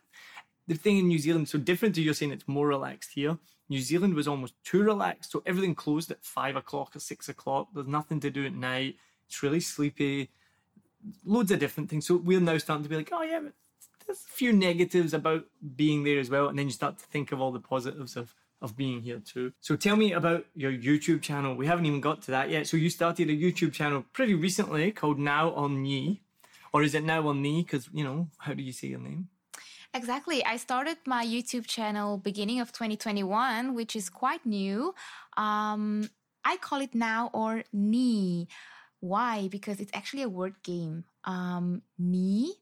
[0.67, 3.37] the thing in New Zealand, so different to you're saying it's more relaxed here.
[3.69, 5.31] New Zealand was almost too relaxed.
[5.31, 7.69] So everything closed at five o'clock or six o'clock.
[7.73, 8.95] There's nothing to do at night.
[9.27, 10.29] It's really sleepy.
[11.25, 12.05] Loads of different things.
[12.05, 13.39] So we're now starting to be like, oh, yeah,
[14.05, 15.45] there's a few negatives about
[15.75, 16.47] being there as well.
[16.47, 19.53] And then you start to think of all the positives of, of being here too.
[19.61, 21.55] So tell me about your YouTube channel.
[21.55, 22.67] We haven't even got to that yet.
[22.67, 26.21] So you started a YouTube channel pretty recently called Now on Knee.
[26.73, 27.63] Or is it Now on Me?
[27.63, 29.27] Because, you know, how do you say your name?
[29.93, 30.43] Exactly.
[30.45, 34.95] I started my YouTube channel beginning of 2021, which is quite new.
[35.35, 36.09] Um,
[36.45, 38.47] I call it now or Nhi.
[39.01, 39.49] Why?
[39.49, 41.03] Because it's actually a word game.
[41.25, 42.53] Um, knee.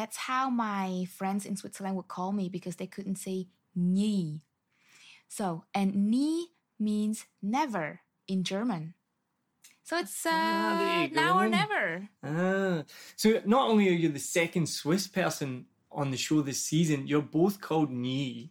[0.00, 4.40] That's how my friends in Switzerland would call me because they couldn't say knee.
[5.28, 8.94] So, and knee means never in German.
[9.82, 12.08] So it's uh, Ah, now or never.
[12.24, 12.84] Ah,
[13.14, 17.20] so not only are you the second Swiss person on the show this season, you're
[17.20, 18.48] both called Nhi,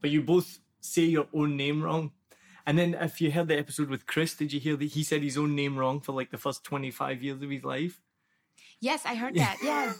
[0.00, 2.12] but you both say your own name wrong.
[2.64, 5.24] And then if you heard the episode with Chris, did you hear that he said
[5.24, 8.03] his own name wrong for like the first 25 years of his life?
[8.84, 9.56] Yes, I heard that.
[9.64, 9.94] Yeah.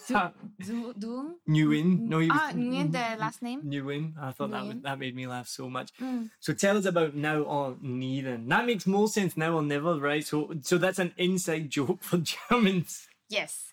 [0.61, 2.01] Du, du, du, Nguyen.
[2.01, 3.63] No, he was ah, Nguyen, the last name.
[3.63, 4.13] Nguyen.
[4.21, 4.83] I thought that was, Nguyen.
[4.83, 5.97] that made me laugh so much.
[5.97, 6.29] Mm.
[6.39, 8.47] So tell us about now or Nhi then.
[8.47, 10.23] That makes more sense now or never, right?
[10.23, 13.09] So so that's an inside joke for Germans.
[13.31, 13.73] Yes.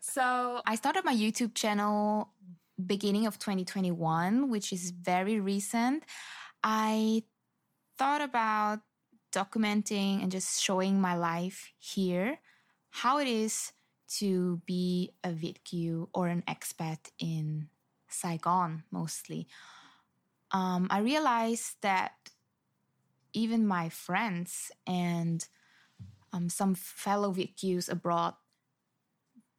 [0.00, 2.30] so I started my YouTube channel
[2.78, 6.04] beginning of 2021, which is very recent.
[6.62, 7.24] I
[7.98, 8.78] thought about
[9.34, 12.38] documenting and just showing my life here,
[12.90, 13.72] how it is
[14.18, 17.68] to be a Viet Kieu or an expat in
[18.08, 19.48] Saigon mostly.
[20.52, 22.12] Um, I realized that
[23.32, 25.46] even my friends and
[26.32, 28.34] um, some fellow Viet Kieus abroad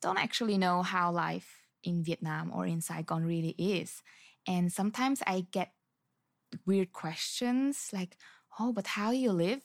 [0.02, 4.04] don't actually know how life in Vietnam or in Saigon really is.
[4.48, 5.74] And sometimes I get
[6.66, 8.18] weird questions like,
[8.60, 9.62] oh, but how you live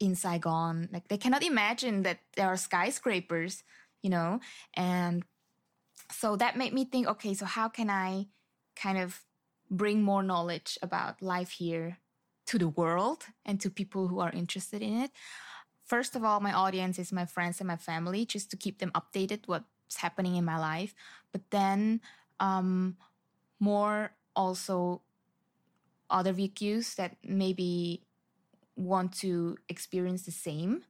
[0.00, 0.88] in Saigon?
[0.92, 3.62] Like they cannot imagine that there are skyscrapers,
[4.02, 4.40] you know?
[4.74, 5.24] And
[6.10, 8.26] so that made me think, okay, so how can I
[8.76, 9.24] kind of
[9.70, 11.98] bring more knowledge about life here
[12.46, 15.10] to the world and to people who are interested in it?
[15.92, 18.90] first of all, my audience is my friends and my family, just to keep them
[18.94, 20.94] updated what's happening in my life.
[21.32, 22.00] But then,
[22.40, 22.96] um,
[23.60, 25.02] more also
[26.08, 28.06] other Viet Kieus that maybe
[28.74, 30.84] want to experience the same,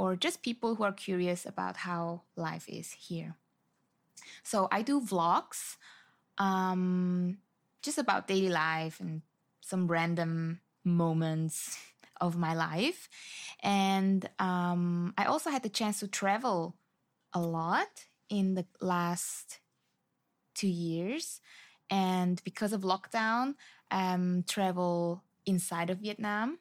[0.00, 3.36] or just people who are curious about how life is here.
[4.42, 5.76] So I do vlogs,
[6.38, 7.36] um,
[7.82, 9.20] just about daily life and
[9.60, 11.76] some random moments
[12.18, 13.10] of my life.
[13.62, 16.76] And um, I also had the chance to travel
[17.34, 19.60] a lot in the last
[20.54, 21.42] two years.
[21.90, 23.54] And because of lockdown,
[23.90, 26.58] um, travel inside of Vietnam.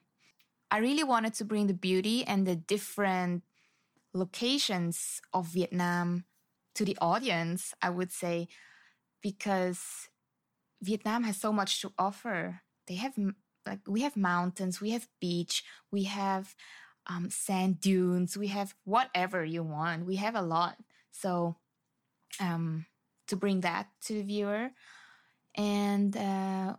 [0.71, 3.43] I really wanted to bring the beauty and the different
[4.13, 6.25] locations of Vietnam
[6.75, 8.47] to the audience, I would say,
[9.21, 10.09] because
[10.81, 12.61] Vietnam has so much to offer.
[12.87, 13.13] They have
[13.65, 16.55] like we have mountains, we have beach, we have
[17.07, 20.05] um, sand dunes, we have whatever you want.
[20.05, 20.77] We have a lot.
[21.11, 21.57] So
[22.39, 22.85] um,
[23.27, 24.71] to bring that to the viewer,
[25.55, 26.75] and uh,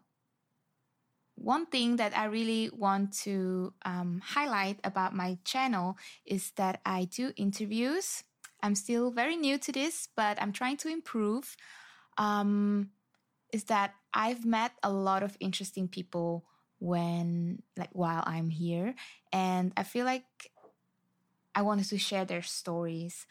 [1.41, 7.07] one thing that I really want to um, highlight about my channel is that I
[7.07, 8.23] do interviews.
[8.63, 11.57] I'm still very new to this, but I'm trying to improve.
[12.19, 12.91] Um,
[13.53, 16.45] is that I've met a lot of interesting people
[16.79, 18.95] when, like, while I'm here,
[19.33, 20.25] and I feel like
[21.55, 23.27] I wanted to share their stories.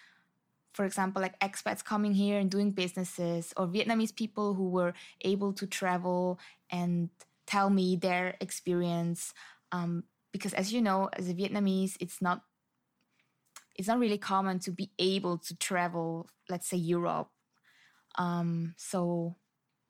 [0.74, 5.54] For example, like expats coming here and doing businesses, or Vietnamese people who were able
[5.54, 6.40] to travel
[6.70, 7.10] and
[7.50, 9.34] tell me their experience.
[9.72, 12.42] Um, because as you know, as a Vietnamese, it's not
[13.76, 17.30] it's not really common to be able to travel, let's say Europe.
[18.18, 19.36] Um, so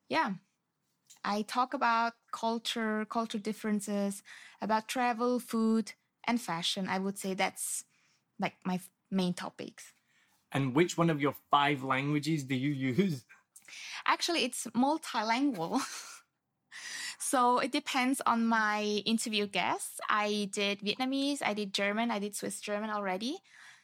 [0.08, 0.34] yeah,
[1.24, 4.24] I talk about culture, culture differences,
[4.62, 5.94] about travel, food,
[6.26, 6.88] and fashion.
[6.88, 7.84] I would say that's
[8.40, 8.80] like my
[9.12, 9.92] main topics.
[10.52, 13.26] And which one of your five languages do you use?
[14.06, 15.82] Actually, it's multilingual.
[17.20, 20.00] so it depends on my interview guests.
[20.10, 23.38] I did Vietnamese, I did German, I did Swiss German already.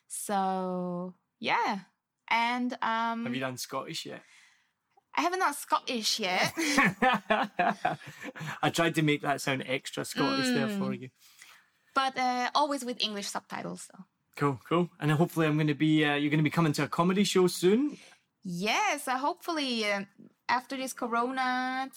[0.08, 1.80] So yeah.
[2.30, 4.22] And um Have you done Scottish yet?
[5.18, 6.52] I haven't done Scottish yet.
[8.62, 11.02] I tried to make that sound extra Scottish there for Mm.
[11.02, 11.10] you.
[11.94, 14.04] but uh, always with English subtitles though.
[14.36, 14.90] Cool, cool.
[15.00, 17.24] And hopefully I'm going to be, uh, you're going to be coming to a comedy
[17.24, 17.98] show soon.
[18.44, 20.02] Yes, uh, hopefully uh,
[20.50, 21.90] after this corona.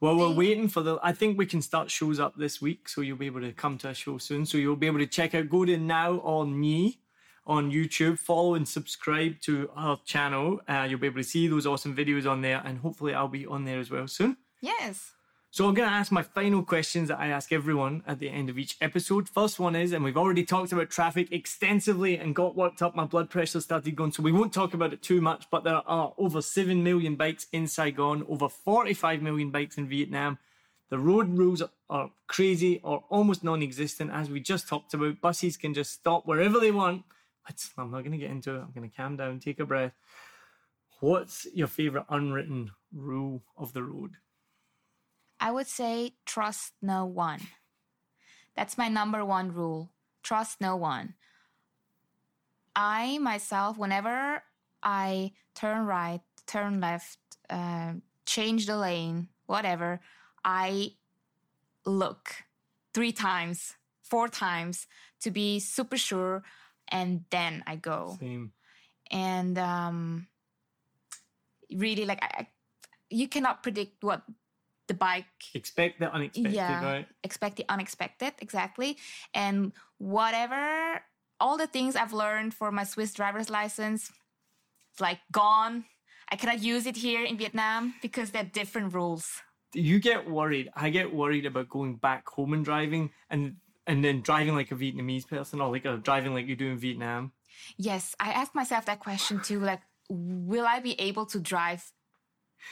[0.00, 0.98] Well, we're waiting for the.
[1.02, 3.78] I think we can start shows up this week, so you'll be able to come
[3.78, 4.46] to a show soon.
[4.46, 5.48] So you'll be able to check out.
[5.48, 7.00] Go to now on me
[7.48, 10.60] on YouTube, follow and subscribe to our channel.
[10.68, 13.46] Uh, you'll be able to see those awesome videos on there, and hopefully I'll be
[13.46, 14.36] on there as well soon.
[14.60, 15.12] Yes.
[15.50, 18.50] So I'm going to ask my final questions that I ask everyone at the end
[18.50, 19.30] of each episode.
[19.30, 22.94] First one is, and we've already talked about traffic extensively and got worked up.
[22.94, 25.46] My blood pressure started going, so we won't talk about it too much.
[25.50, 30.38] But there are over 7 million bikes in Saigon, over 45 million bikes in Vietnam.
[30.90, 35.22] The road rules are crazy or almost non existent, as we just talked about.
[35.22, 37.04] Buses can just stop wherever they want.
[37.78, 38.60] I'm not going to get into it.
[38.60, 39.92] I'm going to calm down, take a breath.
[41.00, 44.16] What's your favorite unwritten rule of the road?
[45.40, 47.40] I would say trust no one.
[48.56, 49.90] That's my number one rule.
[50.22, 51.14] Trust no one.
[52.74, 54.42] I myself, whenever
[54.82, 57.18] I turn right, turn left,
[57.50, 57.94] uh,
[58.26, 60.00] change the lane, whatever,
[60.44, 60.92] I
[61.84, 62.34] look
[62.94, 64.86] three times, four times
[65.20, 66.42] to be super sure,
[66.88, 68.16] and then I go.
[68.20, 68.52] Same.
[69.10, 70.26] And um,
[71.72, 72.46] really, like, I, I,
[73.10, 74.22] you cannot predict what
[74.88, 77.06] the bike Expect the unexpected, yeah right?
[77.22, 78.96] expect the unexpected exactly
[79.34, 81.00] and whatever
[81.40, 84.10] all the things i've learned for my swiss driver's license
[84.90, 85.84] it's like gone
[86.32, 89.26] i cannot use it here in vietnam because they're different rules
[89.74, 90.70] You get worried.
[90.84, 94.76] I get worried about going back home and driving and and then driving like a
[94.82, 97.32] Vietnamese person or like driving like you do in Vietnam.
[97.76, 101.82] yes i asked myself that question too like will i be able to drive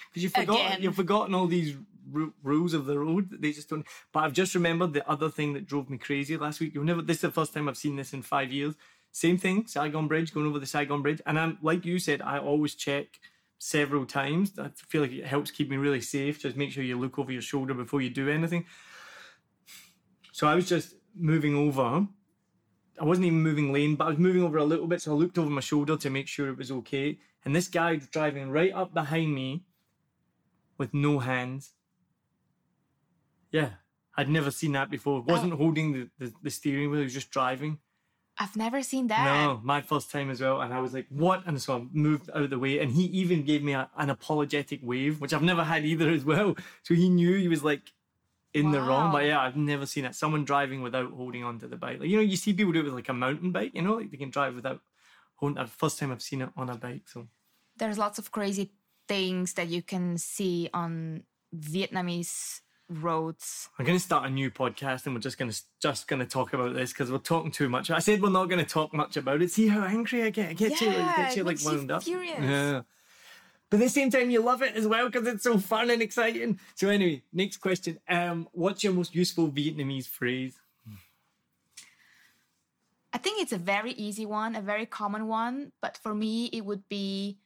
[0.09, 0.83] Because you forgot Again.
[0.83, 1.77] you've forgotten all these
[2.11, 3.31] ru- rules of the road.
[3.41, 3.87] They just don't.
[4.13, 6.75] But I've just remembered the other thing that drove me crazy last week.
[6.75, 7.03] You'll never.
[7.03, 8.75] This is the first time I've seen this in five years.
[9.13, 12.39] Same thing, Saigon Bridge, going over the Saigon Bridge, and I'm like you said, I
[12.39, 13.19] always check
[13.59, 14.59] several times.
[14.59, 16.39] I feel like it helps keep me really safe.
[16.39, 18.67] Just make sure you look over your shoulder before you do anything.
[20.33, 22.07] So I was just moving over.
[23.01, 25.01] I wasn't even moving lane, but I was moving over a little bit.
[25.01, 27.19] So I looked over my shoulder to make sure it was okay.
[27.45, 29.65] And this guy was driving right up behind me
[30.77, 31.76] with no hands.
[33.57, 33.71] Yeah,
[34.17, 35.19] I'd never seen that before.
[35.21, 35.33] Oh.
[35.33, 37.79] Wasn't holding the, the, the steering wheel, he was just driving.
[38.39, 40.61] i've never seen that No, my first time as well.
[40.61, 41.47] And I was like, what?
[41.47, 42.81] And so I moved out of the way.
[42.81, 46.25] And he even gave me a, an apologetic wave, which I've never had either as
[46.25, 46.55] well.
[46.83, 47.93] So he knew he was like,
[48.53, 49.13] in the wrong.
[49.13, 50.15] But yeah, I've never seen it.
[50.15, 52.01] Someone driving without holding onto the bike.
[52.01, 53.73] Like you know, you see people do it with like a mountain bike.
[53.75, 54.81] You know, like they can drive without
[55.37, 55.57] holding.
[55.57, 57.03] The uh, first time I've seen it on a bike.
[57.07, 57.29] So
[57.77, 58.73] There's lots of crazy
[59.09, 63.69] things that you can see on Vietnamese roads.
[63.79, 66.27] I'm going to start a new podcast, and we're just going to just going to
[66.27, 67.91] talk about this because we're talking too much.
[67.91, 69.51] I said we're not going to talk much about it.
[69.51, 70.51] See how angry I get?
[70.51, 72.03] I get you, like, Yeah, get you like makes you wound up.
[72.03, 72.39] furious.
[72.41, 72.83] Yeah.
[73.69, 76.01] But at the same time, you love it as well because it's so fun and
[76.01, 76.61] exciting.
[76.77, 77.99] So anyway, next question.
[78.09, 80.57] Um, what's your most useful Vietnamese phrase?
[83.13, 86.65] I think it's a very easy one, a very common one, but for me it
[86.65, 87.39] would be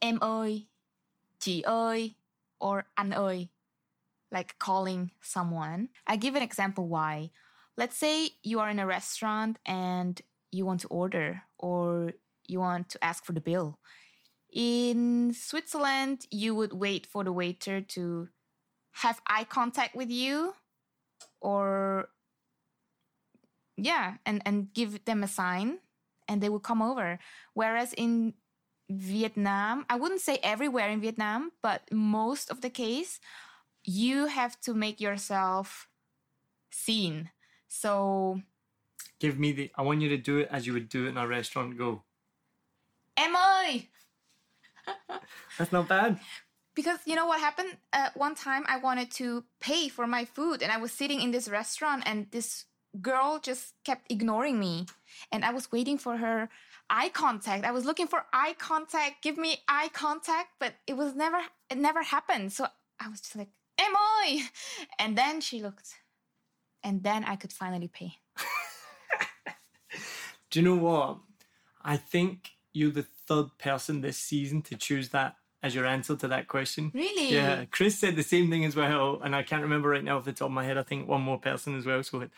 [0.00, 0.66] em ơi,
[1.38, 2.14] chị ơi,
[2.62, 3.48] or anh ơi,
[4.30, 5.88] like calling someone.
[6.06, 7.30] I give an example why.
[7.76, 12.12] Let's say you are in a restaurant and you want to order or
[12.46, 13.78] you want to ask for the bill.
[14.52, 18.28] In Switzerland, you would wait for the waiter to
[18.92, 20.52] have eye contact with you
[21.40, 22.08] or
[23.76, 25.78] yeah and and give them a sign
[26.28, 27.18] and they will come over
[27.54, 28.34] whereas in
[28.98, 33.20] vietnam i wouldn't say everywhere in vietnam but most of the case
[33.84, 35.88] you have to make yourself
[36.70, 37.30] seen
[37.68, 38.40] so
[39.22, 39.70] Give me the.
[39.78, 41.78] I want you to do it as you would do it in a restaurant.
[41.78, 42.02] Go.
[43.16, 43.86] em ơi
[45.58, 46.18] That's not bad.
[46.74, 50.62] because you know what happened uh, one time i wanted to pay for my food
[50.62, 52.64] and i was sitting in this restaurant and this
[53.00, 54.86] girl just kept ignoring me
[55.30, 56.48] and i was waiting for her
[56.92, 61.16] eye contact i was looking for eye contact give me eye contact but it was
[61.16, 62.66] never it never happened so
[63.00, 63.48] i was just like
[63.80, 64.48] i
[65.00, 65.94] and then she looked
[66.84, 68.12] and then i could finally pay
[70.52, 71.18] Do you know what?
[71.82, 76.28] I think you're the third person this season to choose that as your answer to
[76.28, 76.92] that question.
[76.94, 77.32] Really?
[77.32, 77.64] Yeah.
[77.70, 80.32] Chris said the same thing as well, and I can't remember right now off the
[80.34, 80.76] top of my head.
[80.76, 82.02] I think one more person as well.
[82.02, 82.28] So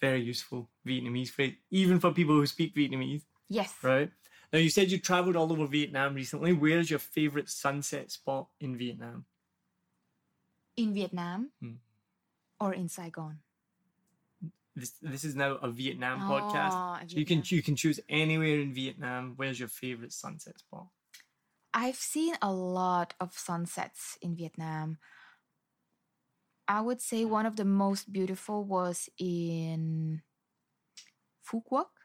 [0.00, 4.10] very useful Vietnamese phrase, even for people who speak Vietnamese, yes right?
[4.52, 6.52] Now you said you travelled all over Vietnam recently.
[6.52, 9.24] Where's your favourite sunset spot in Vietnam?
[10.76, 11.80] in vietnam Hmm.
[12.60, 13.40] or in saigon
[14.76, 17.08] This this is now a Vietnam Oh, podcast.
[17.10, 19.32] So you can you can choose anywhere in Vietnam.
[19.40, 20.88] Where's your favourite sunset spot?
[21.72, 24.98] I've seen a lot of sunsets in Vietnam.
[26.68, 30.20] I would say one of the most beautiful was in
[31.40, 31.95] Phu Quoc.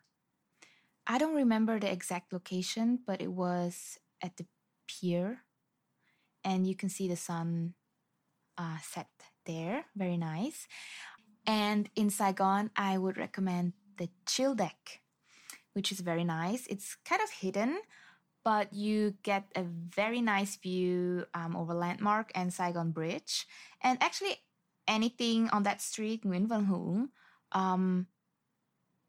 [1.08, 4.46] I don't remember the exact location, but it was at the
[4.88, 5.44] pier,
[6.44, 7.74] and you can see the sun
[8.58, 9.10] uh, set
[9.46, 9.86] there.
[9.96, 10.68] Very nice.
[11.46, 15.02] And in Saigon, I would recommend the Chill Deck,
[15.74, 16.68] which is very nice.
[16.68, 17.82] It's kind of hidden,
[18.44, 23.48] but you get a very nice view um, over Landmark and Saigon Bridge.
[23.82, 24.38] And actually,
[24.88, 27.10] anything on that street, Nguyen Van Huong,
[27.52, 28.08] um,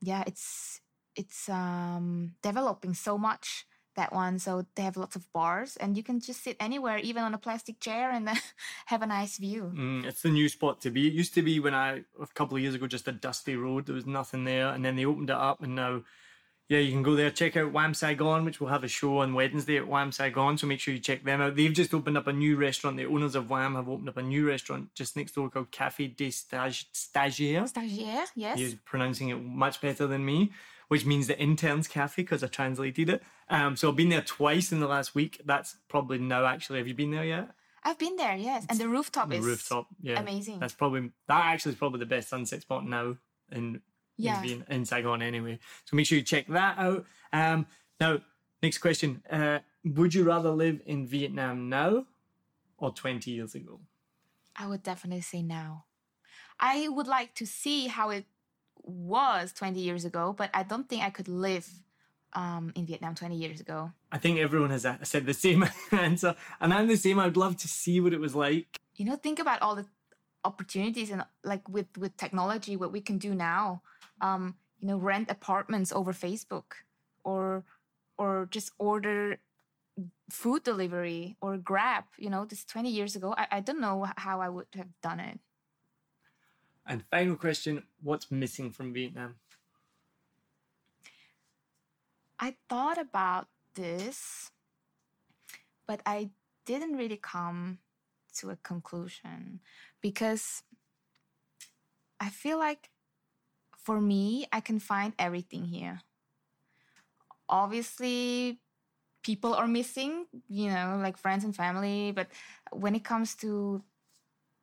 [0.00, 0.80] yeah, it's
[1.16, 4.38] it's um, developing so much that one.
[4.38, 7.38] So they have lots of bars, and you can just sit anywhere, even on a
[7.38, 8.28] plastic chair, and
[8.86, 9.72] have a nice view.
[9.74, 11.06] Mm, it's the new spot to be.
[11.08, 13.86] It used to be when I a couple of years ago just a dusty road.
[13.86, 16.02] There was nothing there, and then they opened it up, and now,
[16.68, 17.30] yeah, you can go there.
[17.30, 20.56] Check out Wham Saigon, which will have a show on Wednesday at Wham Saigon.
[20.56, 21.54] So make sure you check them out.
[21.56, 22.96] They've just opened up a new restaurant.
[22.96, 26.06] The owners of Wham have opened up a new restaurant just next door called Cafe
[26.06, 27.72] des Stage- Stagiaires.
[27.74, 28.58] Stagiaire, yes.
[28.58, 30.52] He's pronouncing it much better than me,
[30.92, 33.22] which means the interns cafe because I translated it.
[33.48, 35.40] Um, so I've been there twice in the last week.
[35.42, 36.80] That's probably now actually.
[36.80, 37.48] Have you been there yet?
[37.82, 38.66] I've been there, yes.
[38.68, 40.58] And the rooftop The is rooftop, yeah, amazing.
[40.60, 43.16] That's probably that actually is probably the best sunset spot now
[43.50, 43.80] in
[44.18, 44.42] Yeah.
[44.42, 45.60] in, in Saigon anyway.
[45.86, 47.06] So make sure you check that out.
[47.32, 47.66] Um,
[47.98, 48.18] now
[48.62, 52.04] next question: uh, Would you rather live in Vietnam now
[52.76, 53.80] or twenty years ago?
[54.54, 55.86] I would definitely say now.
[56.60, 58.26] I would like to see how it
[58.84, 61.68] was 20 years ago, but I don't think I could live
[62.34, 63.92] um, in Vietnam 20 years ago.
[64.10, 67.18] I think everyone has uh, said the same answer, and I'm the same.
[67.18, 68.78] I'd love to see what it was like.
[68.96, 69.86] You know, think about all the
[70.44, 73.82] opportunities and like with with technology, what we can do now.
[74.20, 76.84] Um, you know, rent apartments over Facebook,
[77.24, 77.64] or
[78.18, 79.38] or just order
[80.30, 82.04] food delivery or Grab.
[82.18, 85.20] You know, this 20 years ago, I, I don't know how I would have done
[85.20, 85.38] it.
[86.86, 89.36] And final question: What's missing from Vietnam?
[92.38, 94.50] I thought about this,
[95.86, 96.30] but I
[96.66, 97.78] didn't really come
[98.34, 99.60] to a conclusion
[100.00, 100.62] because
[102.18, 102.90] I feel like
[103.78, 106.02] for me, I can find everything here.
[107.48, 108.60] Obviously,
[109.22, 112.28] people are missing, you know, like friends and family, but
[112.70, 113.82] when it comes to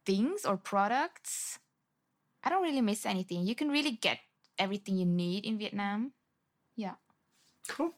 [0.06, 1.60] things or products,
[2.44, 3.46] I don't really miss anything.
[3.46, 4.20] You can really get
[4.58, 6.14] everything you need in Vietnam.
[6.76, 6.96] Yeah.
[7.68, 7.94] Cool.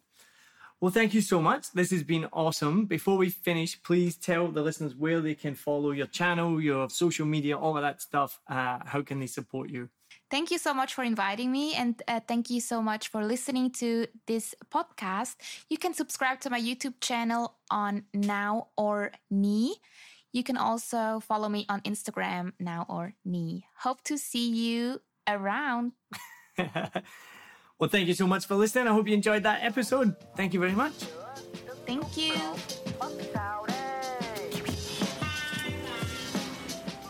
[0.81, 1.71] Well, thank you so much.
[1.73, 2.85] This has been awesome.
[2.85, 7.27] Before we finish, please tell the listeners where they can follow your channel, your social
[7.27, 8.39] media, all of that stuff.
[8.47, 9.89] Uh, how can they support you?
[10.31, 13.69] Thank you so much for inviting me, and uh, thank you so much for listening
[13.73, 15.35] to this podcast.
[15.69, 19.73] You can subscribe to my YouTube channel on Now or Nhi.
[20.31, 23.63] You can also follow me on Instagram, Now or Nhi.
[23.83, 25.91] Hope to see you around.
[26.57, 28.87] well, thank you so much for listening.
[28.87, 30.15] I hope you enjoyed that episode.
[30.37, 30.93] Thank you very much.
[31.85, 32.33] Thank you.
[32.99, 33.81] Bắt sao đây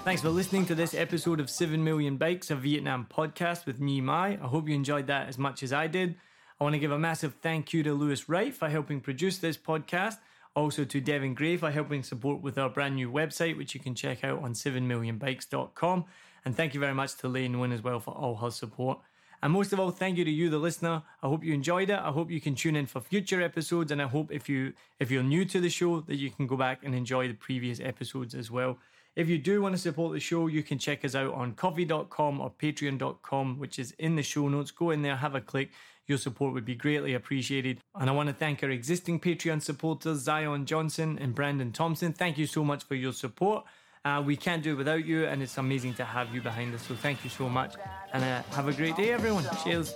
[0.03, 4.01] Thanks for listening to this episode of 7 Million Bikes, a Vietnam podcast with Nhi
[4.01, 4.29] Mai.
[4.41, 6.15] I hope you enjoyed that as much as I did.
[6.59, 9.57] I want to give a massive thank you to Lewis Wright for helping produce this
[9.57, 10.17] podcast.
[10.55, 13.95] Also to Devin Gray for helping support with our brand new website, which you can
[13.95, 16.05] check out on 7millionbikes.com.
[16.43, 18.99] And thank you very much to Lane Wynn as well for all her support.
[19.43, 21.01] And most of all, thank you to you, the listener.
[21.23, 21.97] I hope you enjoyed it.
[21.97, 25.09] I hope you can tune in for future episodes, and I hope if you if
[25.09, 28.35] you're new to the show that you can go back and enjoy the previous episodes
[28.35, 28.77] as well.
[29.15, 32.39] If you do want to support the show, you can check us out on ko-fi.com
[32.39, 34.71] or patreon.com, which is in the show notes.
[34.71, 35.71] Go in there, have a click.
[36.07, 37.79] Your support would be greatly appreciated.
[37.95, 42.13] And I want to thank our existing Patreon supporters, Zion Johnson and Brandon Thompson.
[42.13, 43.65] Thank you so much for your support.
[44.03, 46.81] Uh, we can't do it without you, and it's amazing to have you behind us.
[46.87, 47.75] So thank you so much.
[48.13, 49.45] And uh, have a great day, everyone.
[49.63, 49.95] Cheers.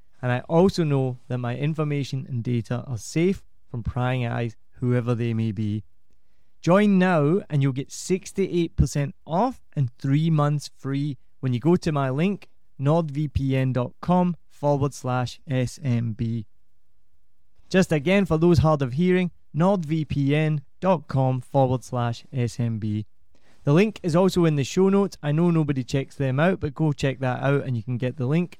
[0.21, 5.15] and I also know that my information and data are safe from prying eyes, whoever
[5.15, 5.83] they may be.
[6.61, 11.91] Join now and you'll get 68% off and three months free when you go to
[11.91, 12.49] my link,
[12.79, 16.45] nordvpn.com forward slash SMB.
[17.67, 23.05] Just again, for those hard of hearing, nordvpn.com forward slash SMB.
[23.63, 25.17] The link is also in the show notes.
[25.23, 28.17] I know nobody checks them out, but go check that out and you can get
[28.17, 28.59] the link